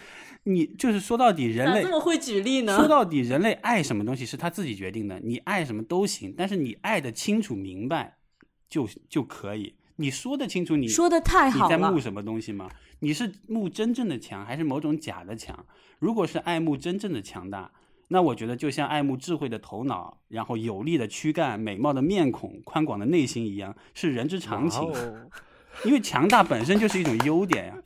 [0.44, 2.76] 你就是说到底，人类这么会举例呢？
[2.76, 8.16] 说到底，人类爱什么东西是他自己决定的，你爱什么都行，但是你爱的清楚明白。
[8.70, 11.76] 就就可以，你说得清楚，你说的太好了。
[11.76, 12.70] 你在慕什么东西吗？
[13.00, 15.66] 你是慕真正的强，还是某种假的强？
[16.00, 17.72] 如果是爱慕真正的强大，
[18.10, 24.92] 那我觉得就像爱慕智慧的头脑，然后有力的躯干、美貌的面孔、宽广的内心一样，是人之常情。
[25.86, 27.78] 因为强大本身就是一种优点呀。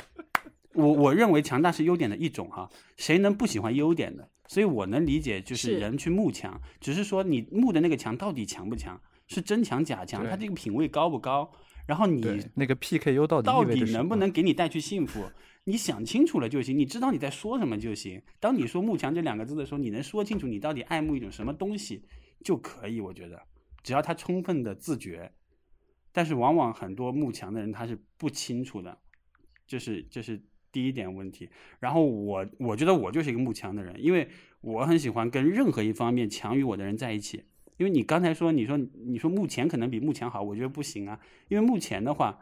[0.74, 4.30] 我我认为强大是优点的一种哈，谁能不喜欢优点的？
[4.48, 9.00] 所以我能理解，就是人去慕强，只是说你慕的那个强到底强不强？
[9.32, 11.50] 是真强假强，他这个品味高不高？
[11.88, 12.22] 然后你
[12.56, 15.24] 那个 PKU 到底到底能不能给你带去幸福？
[15.64, 18.22] 你想清楚了就行，你知道你在说什么就行。
[18.40, 22.04] 当你说“慕强”这两个字的时候，你能说清楚你到底爱慕一种什么东西
[22.44, 23.00] 就可以。
[23.00, 23.42] 我觉得，
[23.84, 25.32] 只要他充分的自觉。
[26.12, 28.98] 但是往往很多慕强的人他是不清楚的，
[29.66, 31.50] 这是这是第一点问题。
[31.80, 34.28] 然后我我觉得我就是一个慕强的人，因为
[34.62, 37.46] 我很喜欢跟任何一方面强于我的人在一起。
[37.82, 38.78] 因为你刚才说，你说
[39.08, 41.20] 你说目前可能比目前好，我觉得不行啊。
[41.48, 42.38] 因为目前的话，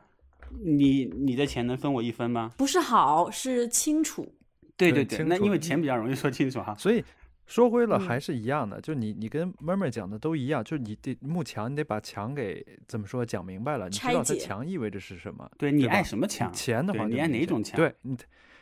[0.66, 2.52] 你你的钱能分我一分吗？
[2.58, 4.30] 不是好，是清楚。
[4.76, 6.76] 对对对，那因为钱比较容易说清楚哈。
[6.78, 7.02] 所以
[7.46, 15.50] 说回了还是一样的，就你你跟妹妹讲的都一样，就是你得幕墙，你得把墙给怎么说讲明白了，你知道它墙意味着是什么？
[15.58, 16.52] 对你爱什么墙？
[16.52, 17.78] 钱的话，你爱哪种墙？
[17.78, 18.18] 对你。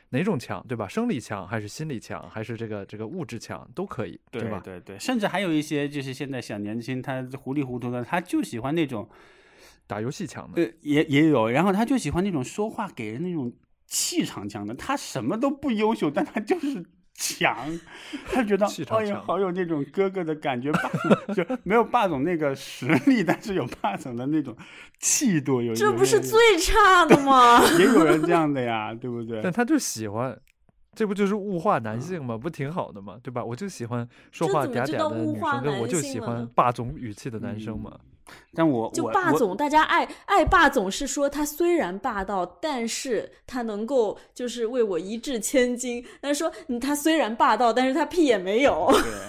[0.10, 0.88] 哪种强，对吧？
[0.88, 4.62] 生理强还是心理强，还是这个这个物质强都可以，对吧？
[4.64, 9.10] 对对，甚至还有一些就是现在小年轻，他糊里糊涂的，他就喜欢那种
[9.86, 13.53] 打游戏强的，呃，也也有，然后他就喜欢那种说话给人那种
[13.86, 16.86] 气场强的，他什么都不优秀，但他就是。
[17.20, 17.57] 强，
[18.32, 24.55] 他觉得哎呀，好有那种哥哥的感觉，霸就没有霸总那个实力，但是有霸总的那种
[24.99, 25.59] 气度。
[25.59, 27.59] 有这不是最差的吗？
[27.80, 29.41] 也有人这样的呀，对不对？
[29.41, 30.39] 但他就喜欢，
[30.93, 32.38] 这不就是物化男性吗？
[32.38, 33.18] 不挺好的吗？
[33.24, 33.43] 对吧？
[33.43, 37.97] 我就喜欢说话嗲嗲的女生，跟我就喜欢霸总语气的男生嘛。
[38.53, 46.05] 但我就霸总，大家爱爱霸总是说他虽然霸道，但是他能够就是为我一掷千金。
[46.21, 48.88] 但是说嗯他虽然霸道，但是他屁也没有，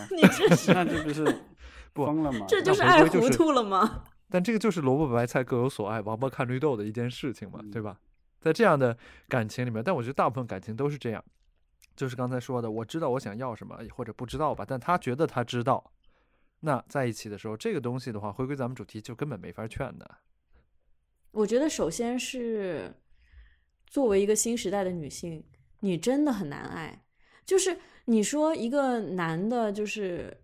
[0.08, 1.24] 对， 你这是那这不是
[1.92, 2.46] 不疯了吗？
[2.48, 4.04] 这就是爱糊涂了吗？
[4.30, 7.96] 但这个就是萝卜白菜各有所爱，王八看绿豆的一件事情嘛，嗯对吧？
[8.40, 8.96] 在这样的
[9.28, 11.24] 感情里面，但我觉得大部分感情都是这样，
[11.96, 15.82] 就是刚才说的，我知道我想要什么，或者不知道吧，但他觉得他知道，
[16.60, 20.10] 那在一起的时候，这个东西的话，回归咱们主题，就根本没法劝的。
[21.30, 22.92] 我觉得首先是
[23.86, 25.44] 作为一个新时代的女性，
[25.80, 27.04] 你真的很难爱。
[27.44, 30.36] 就是你说一个男的，就是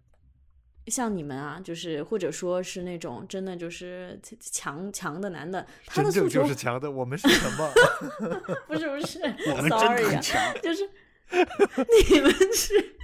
[0.86, 7.72] 像你们啊，就是或者说是那种真的就是强强的男的，他的诉求就是强的，我们是什么？
[8.68, 9.18] 不是不是
[9.50, 10.54] 我们真的，sorry 啊，很强。
[10.62, 10.88] 就是
[12.12, 12.96] 你们是。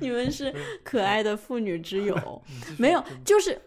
[0.00, 0.52] 你们是
[0.82, 2.42] 可爱的妇女之友，
[2.78, 3.60] 没有，就是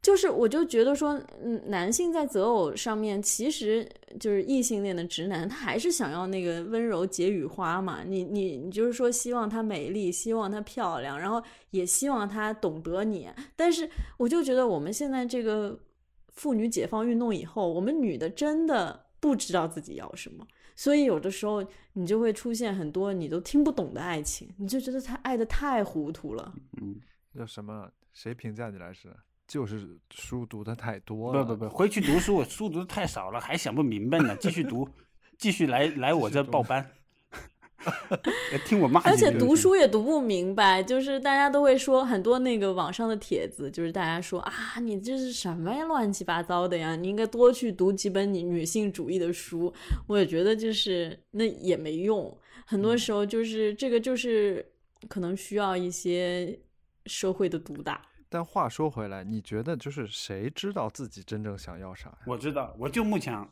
[0.00, 3.88] 就是，我就觉得说，嗯，男性在择偶上面，其实
[4.18, 8.00] 就是异性恋的直男，他还是想要那个温柔解语花嘛。
[8.04, 11.40] 你你你就是说，希望她美丽，希望她漂亮，然后
[11.70, 13.28] 也希望她懂得你。
[13.54, 13.88] 但是，
[14.18, 15.78] 我就觉得我们现在这个
[16.32, 20.44] 妇女解放运动以后，我们女的真的不知道自己要什么。
[20.74, 26.54] 所以有的时候你就会出现很多你都听不懂的爱情，你就觉得他爱的太糊涂了。
[26.80, 27.00] 嗯，
[27.34, 27.90] 叫什么？
[28.12, 29.14] 谁评价你来是？
[29.48, 31.44] 就是书读的太多了。
[31.44, 34.88] 不不不，回去读书，我书读的太少了，还想不明白呢，继续读，
[35.38, 36.90] 继续来来我这报班，
[38.66, 49.72] 听我骂几而且读书也读不明白，就是大家都会说很多那个网上的帖子，就是大家说啊，你这是什么呀，乱七八糟的呀，你应该多去读几本你女性主义的书。
[50.06, 54.64] 我也觉得就是那也没用，很多时候就是这个就是
[55.08, 56.58] 可能需要一些
[57.06, 58.02] 社会的毒打。
[58.28, 62.18] 但话说回来，你觉得就是谁知道自己真正想要啥呀？
[62.26, 63.46] 我知道，我就慕强，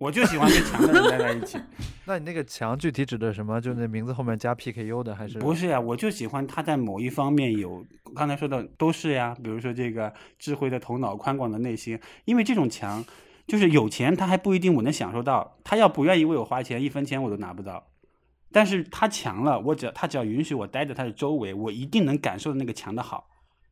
[0.00, 1.60] 我就喜欢跟强的人待在一起。
[2.06, 3.60] 那你那个强具体指的什么？
[3.60, 7.84] 就那名字后面加 PKU 的，还是不是呀，我就喜欢他在某一方面有
[8.16, 13.04] 刚才说的都是呀，比如说这个智慧的头脑、宽广的内心，因为这种强，
[13.46, 17.86] 就是有钱他还不一定我能享受到，他要不愿意为我花钱，一分钱我都拿不到。
[18.50, 23.28] 但是他强了，我只要他只要允许我待在他的周围，我一定能感受到那个强的好，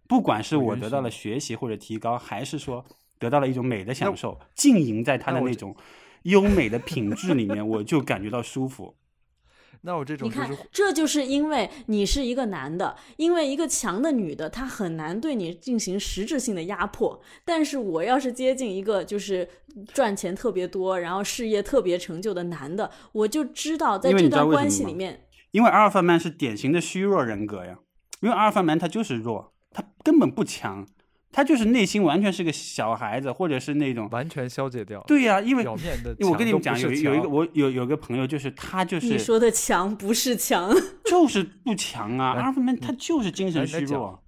[0.07, 2.85] 不管是我得到了学习或者提高，还是说
[3.19, 5.75] 得到了一种美的享受，浸淫在他的那种
[6.23, 8.95] 优美的品质里面，我就感觉到舒服。
[9.83, 17.23] 那我这种你看，这就是因为你是一个男的，因为一个强的女的，她很难对你进行实质性的压迫。
[17.45, 19.49] 但是我要是接近一个就是
[19.95, 27.79] 赚钱特别多，然后事业特别成就的男的，我就知道在这段关系里面，因为阿尔法曼是典型的虚弱人格呀，
[28.21, 30.89] 因为阿尔法曼他就是弱，他根本不强，
[31.31, 35.03] 他就是内心完全是个小孩子，或者是那种，完全消解掉。
[35.07, 40.73] 对呀、因为表面的因为我跟你们讲，有有一个我有有个朋友，就是他就是你说的强不是强
[41.05, 44.23] 就是不强啊，阿尔法曼他就是精神虚弱。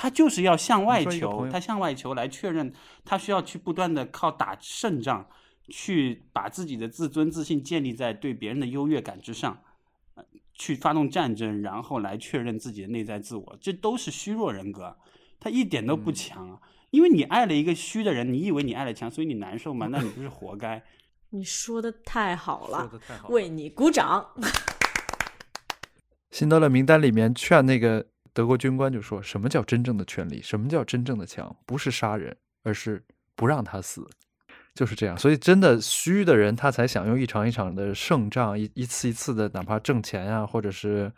[0.00, 2.72] 他就是要向外求，他向外求来确认，
[3.04, 5.26] 他需要去不断的靠打胜仗，
[5.70, 9.58] 去把自己的自尊自信建立在对别人的优越感之上，
[10.14, 10.22] 呃
[10.54, 14.96] 去发动战争，然后来确认自己的内在自我，这都是虚弱人格，
[15.40, 16.60] 他一点都不嗯强啊。
[16.90, 19.88] 因为你爱了一个虚的人，你以为你爱了强，所以你难受吗？
[19.88, 20.82] 那你不是活该？
[21.30, 23.34] 你说的太好说了，的太好了。
[23.34, 24.26] 为你鼓掌。
[26.30, 30.40] 辛德勒名单里面劝那个德国军官就说：“什么叫真正的权利？
[30.40, 31.54] 什么叫真正的强？
[31.66, 34.08] 不是杀人，而是不让他死。”
[34.74, 35.18] 就是这样。
[35.18, 41.12] 所以，真的虚的人，他才想用一场一场的胜仗，一一次一次的，哪怕挣钱啊，或者是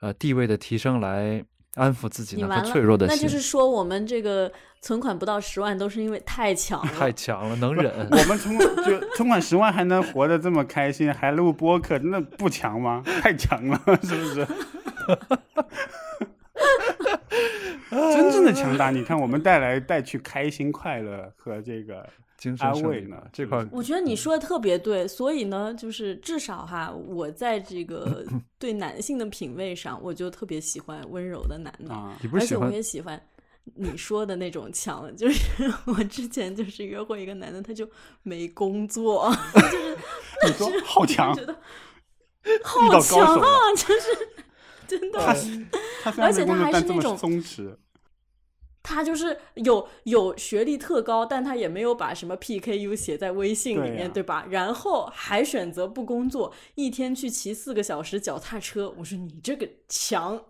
[0.00, 1.42] 呃地位的提升，来
[1.76, 3.16] 安抚自己那颗脆弱的心。
[3.16, 4.50] 那就是说我们这个
[4.80, 6.90] 存款不到十万都是因为太强了。
[6.98, 7.92] 太强了，能忍。
[8.10, 13.02] 我们存就存款十万还能活得这么开心，还录播客，那不强吗？
[13.22, 14.46] 太强了，是不是？
[17.90, 22.06] 真正的强大，你看我们带来带去开心、快乐和这个
[22.46, 28.24] 精神安胜利慰呢这块我觉得你说的特别对，所以呢，就是至少哈，我在这个
[28.56, 33.20] 对男性的品味上，我就特别喜欢温柔的男的，啊，你不是而且我也喜欢
[33.74, 37.88] 你说的那种强， 就是 我之前就是约会一个男的，他就
[38.22, 39.96] 没工作，就是
[40.46, 41.56] 你说好强觉，得
[42.62, 44.28] 好强啊就是
[44.86, 45.18] 真的。
[45.18, 47.76] 他他而且他还是那种松弛，
[48.88, 54.46] 他就是有有学历特高，但他也没有把什么 PKU 写在微信里面，对吧？
[54.48, 58.94] 然后还选择不工作，一天去骑四个小时脚踏车。
[58.96, 60.40] 我说你这个强，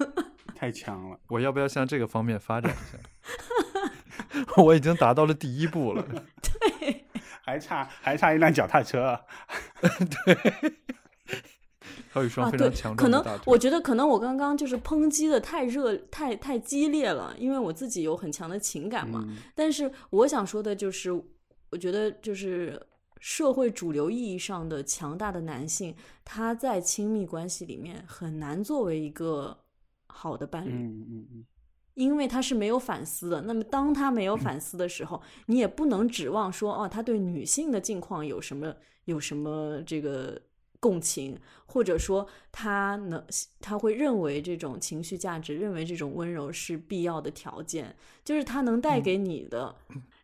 [0.56, 1.18] 太强了。
[1.28, 4.54] 我要不要向这个方面发展一下？
[4.64, 6.02] 我已经达到了第一步了。
[6.40, 7.04] 对，
[7.42, 9.20] 还差还差一辆脚踏车。
[9.80, 10.72] 对，
[12.12, 13.50] 还有一双啊，对非常，强可能壮的大腿。
[13.50, 19.24] 我觉得可能我刚刚就是抨击的太热、太太激烈了，因为我自己有很强的情感嘛。
[19.26, 21.10] 嗯但是我想说的就是，
[21.70, 22.80] 我觉得就是
[23.18, 29.56] 社会主流意义上的强大的男性，他在亲密关系里面很难作为一个
[30.06, 30.70] 好的伴侣。
[30.70, 31.44] 嗯嗯嗯，
[31.94, 33.40] 因为他是没有反思的。
[33.42, 38.74] 那么，当他没有反思的时候，你也不能指望说，哦，他对女性的境况有什么
[39.06, 40.40] 有什么这个
[40.82, 43.24] 共情，或者说他能
[43.60, 49.76] 他会认为这种情绪价值，认为这种温柔是必要的条件，就是他能带给你的。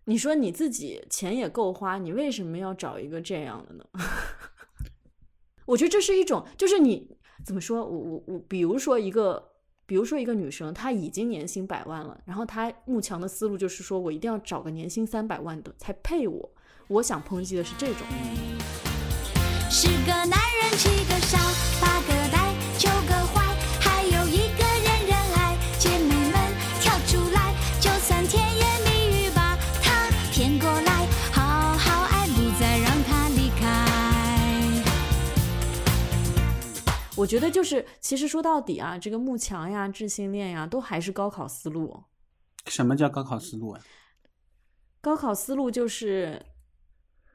[0.06, 3.84] 你说你自己钱也够花，你为什么要找一个这样的呢？
[5.66, 7.84] 我觉得这是一种，就是你怎么说？
[7.84, 9.52] 我我我，比如说一个，
[9.86, 16.50] 比如说一个女生，她已经年薪百万了，然后她慕强的思路就是说我一定要找个年薪三百万的才配我。
[16.88, 18.06] 我想抨击的是这种，
[19.70, 21.38] 十个男人七个傻，
[21.78, 25.56] 八个呆，九个坏，还有一个人人爱。
[25.78, 26.34] 姐妹们
[26.80, 33.62] 跳出来，就算甜言蜜语把他骗过来，好好爱，不再让他离开。
[37.14, 42.04] 我觉得就是其实说到底啊，这个慕强呀、智性恋呀，都还是高考思路。
[42.66, 43.80] 什么叫高考思路啊？
[45.02, 46.42] 高考思路就是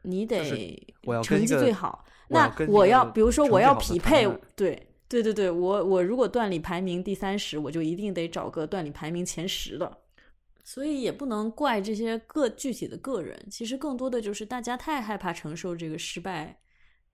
[0.01, 2.03] 你得成绩我要跟一个最好。
[2.33, 9.99] 那我要比如说我要匹配对对对对，我我如果段里排名第三十，我就一定得找个段里排名前十的。
[10.65, 16.57] 所以也不能怪这些个具体的个人，其实更多的就是大家太害怕承受这个失败，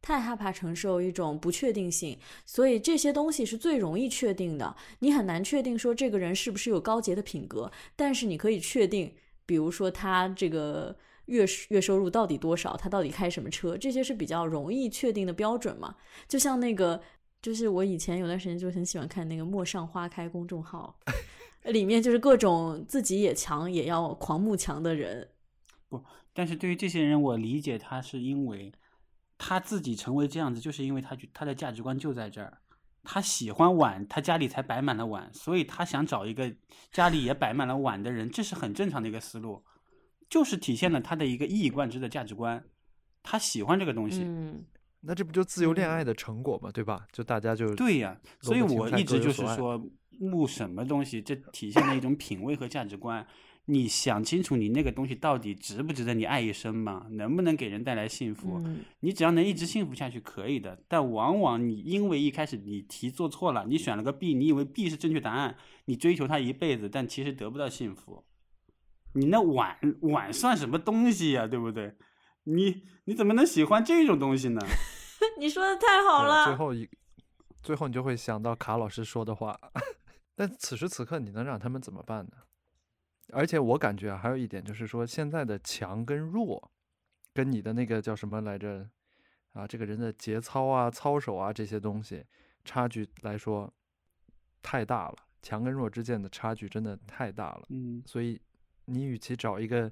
[0.04, 4.76] 太害怕承受一种不确定性，所以这些东西是最容易确定的。
[5.00, 9.12] 你很难确定说这个人是不是有高洁的品格，但是你可以确定，
[9.48, 10.96] 比如说他这个
[11.30, 15.96] 月月收入到底多少，他到底开什么车，这些是比较容易确定的标准嘛。
[16.28, 17.02] 就像那个，
[17.42, 21.00] 就是我以前有段时间就很喜欢看那个“陌上花开”公众号，
[21.66, 25.30] 里面就是各种自己也强也要狂慕强的人。
[25.88, 26.04] 不
[26.34, 28.72] 但是对于这些人，我理解他是因为
[29.38, 32.60] 他自己成为这样子，就是因为他他的价值观就在这儿。
[33.02, 36.54] 他喜欢碗，他家里才摆满了碗，所以他想找一个
[36.92, 39.64] 家里也摆满了碗的人，这是很正常的一个思路，
[40.30, 42.64] 就是体现了他的一个一以贯之的价值观。
[43.22, 44.64] 他喜欢这个东西，嗯，
[45.02, 47.06] 那这不就自由恋爱的成果嘛，对吧？
[47.12, 49.84] 就大家就对呀，所以我一直就是说，
[50.20, 53.26] 慕什么东西，这体现了一种品味和价值观。
[53.66, 57.06] 你想清楚，你那个东西到底值不值得你爱一生嘛？
[57.12, 58.60] 能不能给人带来幸福？
[58.66, 60.82] 嗯你只要能一直幸福下去，可以的。
[60.88, 65.56] 但往往你因为一开始你题做错了，你选了个 B，你以为 B 是正确答案，
[65.86, 68.24] 你追求它一辈子，但其实得不到幸福。
[69.14, 71.96] 你那碗碗算什么东西呀、对不对？
[72.44, 74.62] 你你怎么能喜欢这种东西呢？
[75.38, 76.56] 你说的太好了最。
[76.56, 76.90] 后一，
[77.62, 79.60] 最后你就会想到卡老师说的话。
[80.36, 82.32] 但此时此刻，你能让他们怎么办呢？
[83.32, 86.72] 而且我感觉啊，还有一点就是说，现在的强跟弱，
[87.34, 88.90] 跟你的那个叫什么来着
[89.54, 92.26] 啊，这个人的节操啊、操守啊这些东西
[92.64, 93.72] 差距来说
[94.64, 97.66] 太大了，强跟弱之间的差距真的太大了。
[97.70, 98.42] 嗯，所以
[98.90, 99.92] 你与其找一个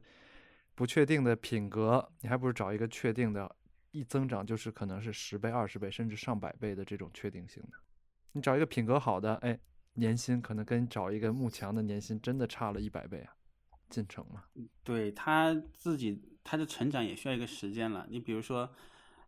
[0.75, 3.55] 不确定的品格，你还不如找一个确定的，
[3.91, 7.77] 一增长就是可能是十倍、二十倍，甚至上百倍的这种确定性的。
[8.33, 9.59] 你找一个品格好的，哎，
[9.93, 13.33] 年薪可能跟找一个慕强的年薪真的差了一百倍啊，
[13.89, 14.43] 进程嘛。
[14.83, 18.05] 对他自己他的成长也需要一个时间了。
[18.09, 18.71] 你比如说，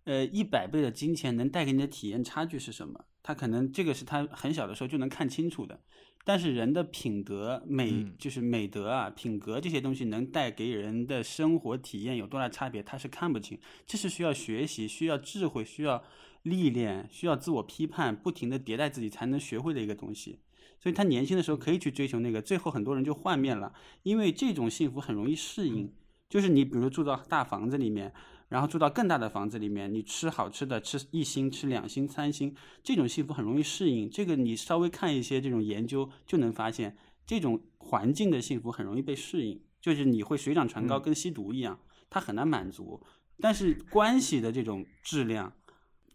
[0.03, 3.05] 呃，一百倍的金钱能带给你的体验差距是什么？
[3.21, 5.81] 他可能这个是他很小的时候就能看清楚的。
[6.25, 13.57] 但是人的品德美、嗯就是美德啊，品格这些东西能带给人的生活体验有多大差别，他是看不清。
[13.87, 16.03] 这是需要学习、需要智慧、需要
[16.43, 20.39] 历练、需要自我批判，不停的迭代自己才能学会的一个东西。
[20.79, 25.91] 所以他年轻的时候可以去追求那个，最后很多人就幻灭了，因为这种幸福很容易适应。
[26.29, 28.13] 就是你比如住到大房子里面，
[28.49, 34.09] 然后住到更大的房子里面，你吃好吃的，吃一星、吃两星、三星，这种幸福很容易适应。
[34.09, 41.79] 这个你稍微看一些这种研究，就能发现这种环境的幸福很容易被适应，就是你会水涨船高，嗯跟吸毒一样，
[42.09, 43.01] 它很难满足。
[43.39, 45.53] 但是关系的这种质量，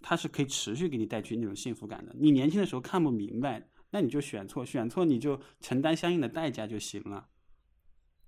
[0.03, 2.15] 它是可以持续给你带去那种幸福感的。
[2.19, 7.29] 你年轻的时候看不明白，那你就选错，选错你就承担相应的代价就行了，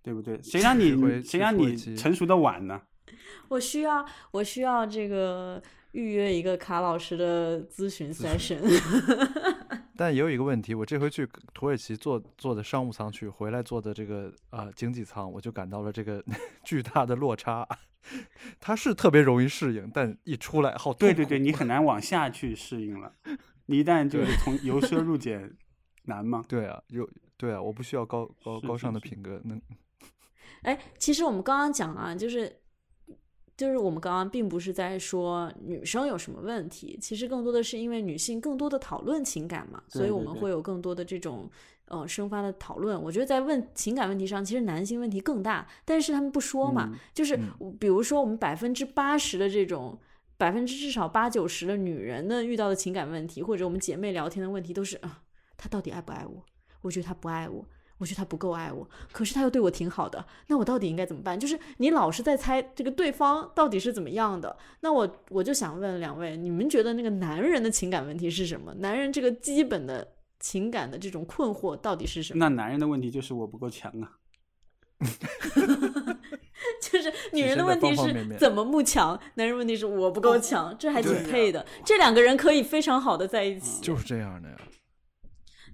[0.00, 0.40] 对不对？
[0.42, 2.82] 谁让你谁让你成熟的晚呢？
[3.48, 8.60] 我需要，我需要这个预约一个卡老师的咨询 session。
[9.98, 16.22] 但也有一个问题，我这回去土耳其坐坐的商务舱去，回来坐的这个啊、经济舱，我就感到了这个
[16.64, 17.66] 巨大的落差。
[18.60, 23.12] 它是特别容易适应，但一出来好对对对，你很难往下去适应了。
[23.66, 25.56] 你一旦就是从由奢入俭
[26.04, 26.44] 难吗？
[26.46, 29.60] 对啊，有对啊，我不需要高高高尚的品格，能
[30.62, 32.54] 哎，其实我们刚刚讲啊，就是
[33.56, 41.50] 就是我们刚刚并不是在说女生有什么问题，其实更多的是因为女性更多的讨论情感嘛，所以我们会有更多的这种
[41.86, 43.00] 呃生发的讨论。
[43.02, 49.98] 我觉得在问情感问题上，其实男性问题更大，但是他们不说嘛，嗯就是嗯比如说我们百分之八十的这种。
[50.38, 55.22] 百分之至少八九十的女人呢遇到的情感问题，或者我们姐妹聊天的问题，都是啊，
[55.56, 56.44] 他到底爱不爱我？
[56.82, 57.66] 我觉得他不爱我，
[57.98, 61.38] 我觉得他不够爱我，可是他又对我挺好的，那我到底应该怎么办？
[61.38, 68.74] 就是你老是在猜这个对方到底是怎么样的，那我我就想问两位，你们觉得那个男人的情感问题是什么？
[68.80, 70.06] 男人这个基本的
[70.38, 72.38] 情感的这种困惑到底是什么？
[72.38, 74.12] 那男人的问题就是我不够强啊。
[76.80, 81.64] 就是女人的问题是体现在方方面面怎么慕强，男人问题是我不够强，这还挺配的。
[81.84, 83.82] 这两个人可以非常好的在一起。
[83.82, 84.56] 就是这样的呀。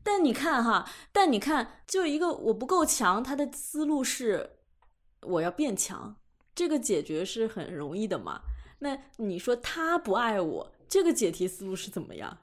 [0.03, 4.51] 但你看哈，但你看，就一个我不够强，他的思路是
[5.23, 6.17] 我要变强，
[6.55, 8.43] 这个解决是很容易的嘛。
[8.81, 12.39] 那你说他不爱我，这个解题思路是怎么样？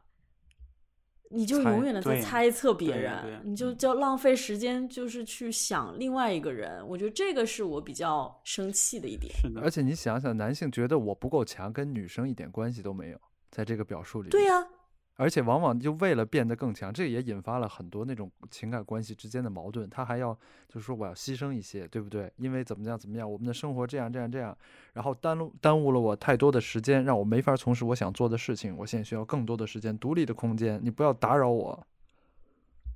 [1.31, 6.83] 你就永远的在猜测别人，你就叫浪费时间，就是去想另外一个人。
[6.87, 9.31] 我觉得这个是我比较生气的一点。
[9.35, 14.29] 是的，而且你想想，男性觉得我不够强，跟女生一点关系都没有，在这个表述里。
[14.29, 14.65] 对、呀、
[15.19, 19.89] 而且往往就为了变得更强，这也引发了很多那种情感关系之间的矛盾。
[19.89, 20.33] 他还要
[20.69, 22.31] 就是说我要牺牲一些，对不对？
[22.37, 24.57] 因为怎么样怎么样，我们的生活这样这样这样，
[24.93, 28.73] 然后耽误耽误了我太多的时间，让我没法从事我想做的事情。
[28.77, 31.85] 我现在需要更多的时间，独立的空间，你不要打扰我。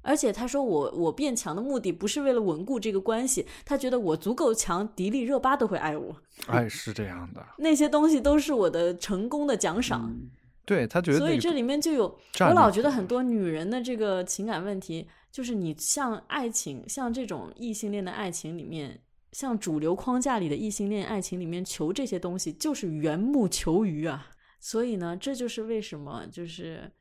[0.02, 6.16] 而且他说我我变强的目的不是为了稳固这个关系，他觉得我足够强，迪丽热巴都会爱我，
[6.48, 10.10] 哎，是这样的， 那些东西都是我的成功的奖赏。
[10.10, 10.30] 嗯
[10.66, 19.02] 对他觉得那个所以这里面就有，我老觉得很多女人的这个情感问题，就是你像爱情，像这种异性恋的爱情里面，
[19.32, 24.30] 像主流框架里的异性恋爱情里面求这些东西，就是缘木求鱼啊。
[24.60, 26.92] 所以呢，这就是为什么就是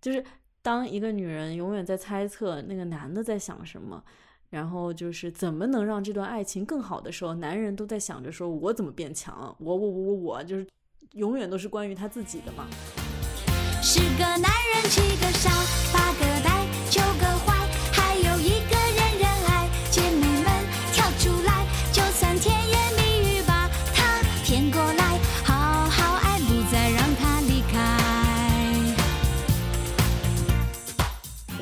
[0.00, 0.24] 就是
[0.62, 4.02] 当一个女人永远在猜测那个男的在想什么。
[4.50, 10.66] 然后就是怎么能让这段爱情更好的时候，男人都在想着说我怎么变强，我我我我我，就是
[11.14, 12.66] 永远都是关于他自己的嘛。
[13.82, 15.50] 十个男人七个傻，
[15.92, 17.59] 八个呆，九个坏，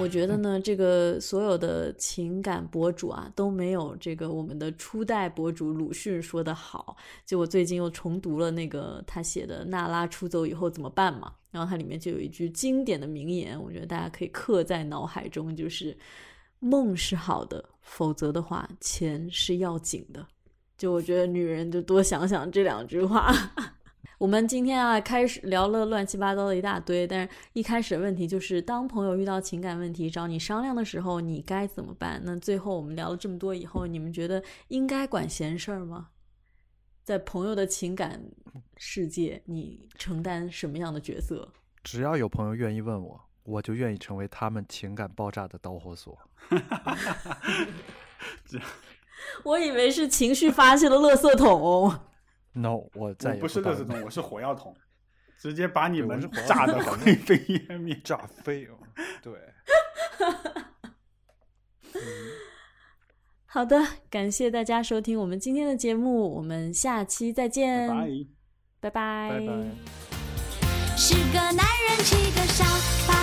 [0.09, 6.97] 我觉得呢，这个所有的情感博主啊，都没有这个我们的初代博主鲁迅说的好。
[7.27, 15.95] 就我最近又重读了那个他写的《娜拉出走以后怎么办》嘛，然后它里面就有一句经典的名言，我觉得大家可以刻在脑海中，就是
[16.59, 20.27] “梦是好的，否则的话，钱是要紧的。”
[20.79, 23.31] 就我觉得女人就多想想这两句话。
[24.19, 32.21] 我们今天啊，开始聊了乱七八糟的一大堆，但是一开始的问题就是，当朋友遇到情感问题找你商量的时候，你该怎么办？
[32.25, 36.09] 那最后我们聊了这么多以后，你们觉得应该管闲事儿吗？
[37.05, 38.21] 在朋友的情感
[38.77, 41.53] 世界，你承担什么样的角色？
[41.85, 46.19] 只要有朋友愿意问我，我就愿意成为他们情感爆炸的导火索。
[49.45, 51.95] 我以为是情绪发泄的垃圾桶。
[52.53, 54.75] No，我再也不是垃圾当桶，我是火药桶，
[55.39, 58.01] 直接把你们炸得桶灰飞烟灭。
[58.03, 58.79] 炸飞哦。
[59.23, 59.33] 对，
[63.47, 63.81] 好的，
[64.11, 67.89] 感谢大家收听我们今天的节目，我们下期再见，
[68.81, 69.31] 拜拜。
[69.31, 69.53] 拜拜拜拜。
[70.97, 72.65] 十个男人七个傻，
[73.07, 73.18] 八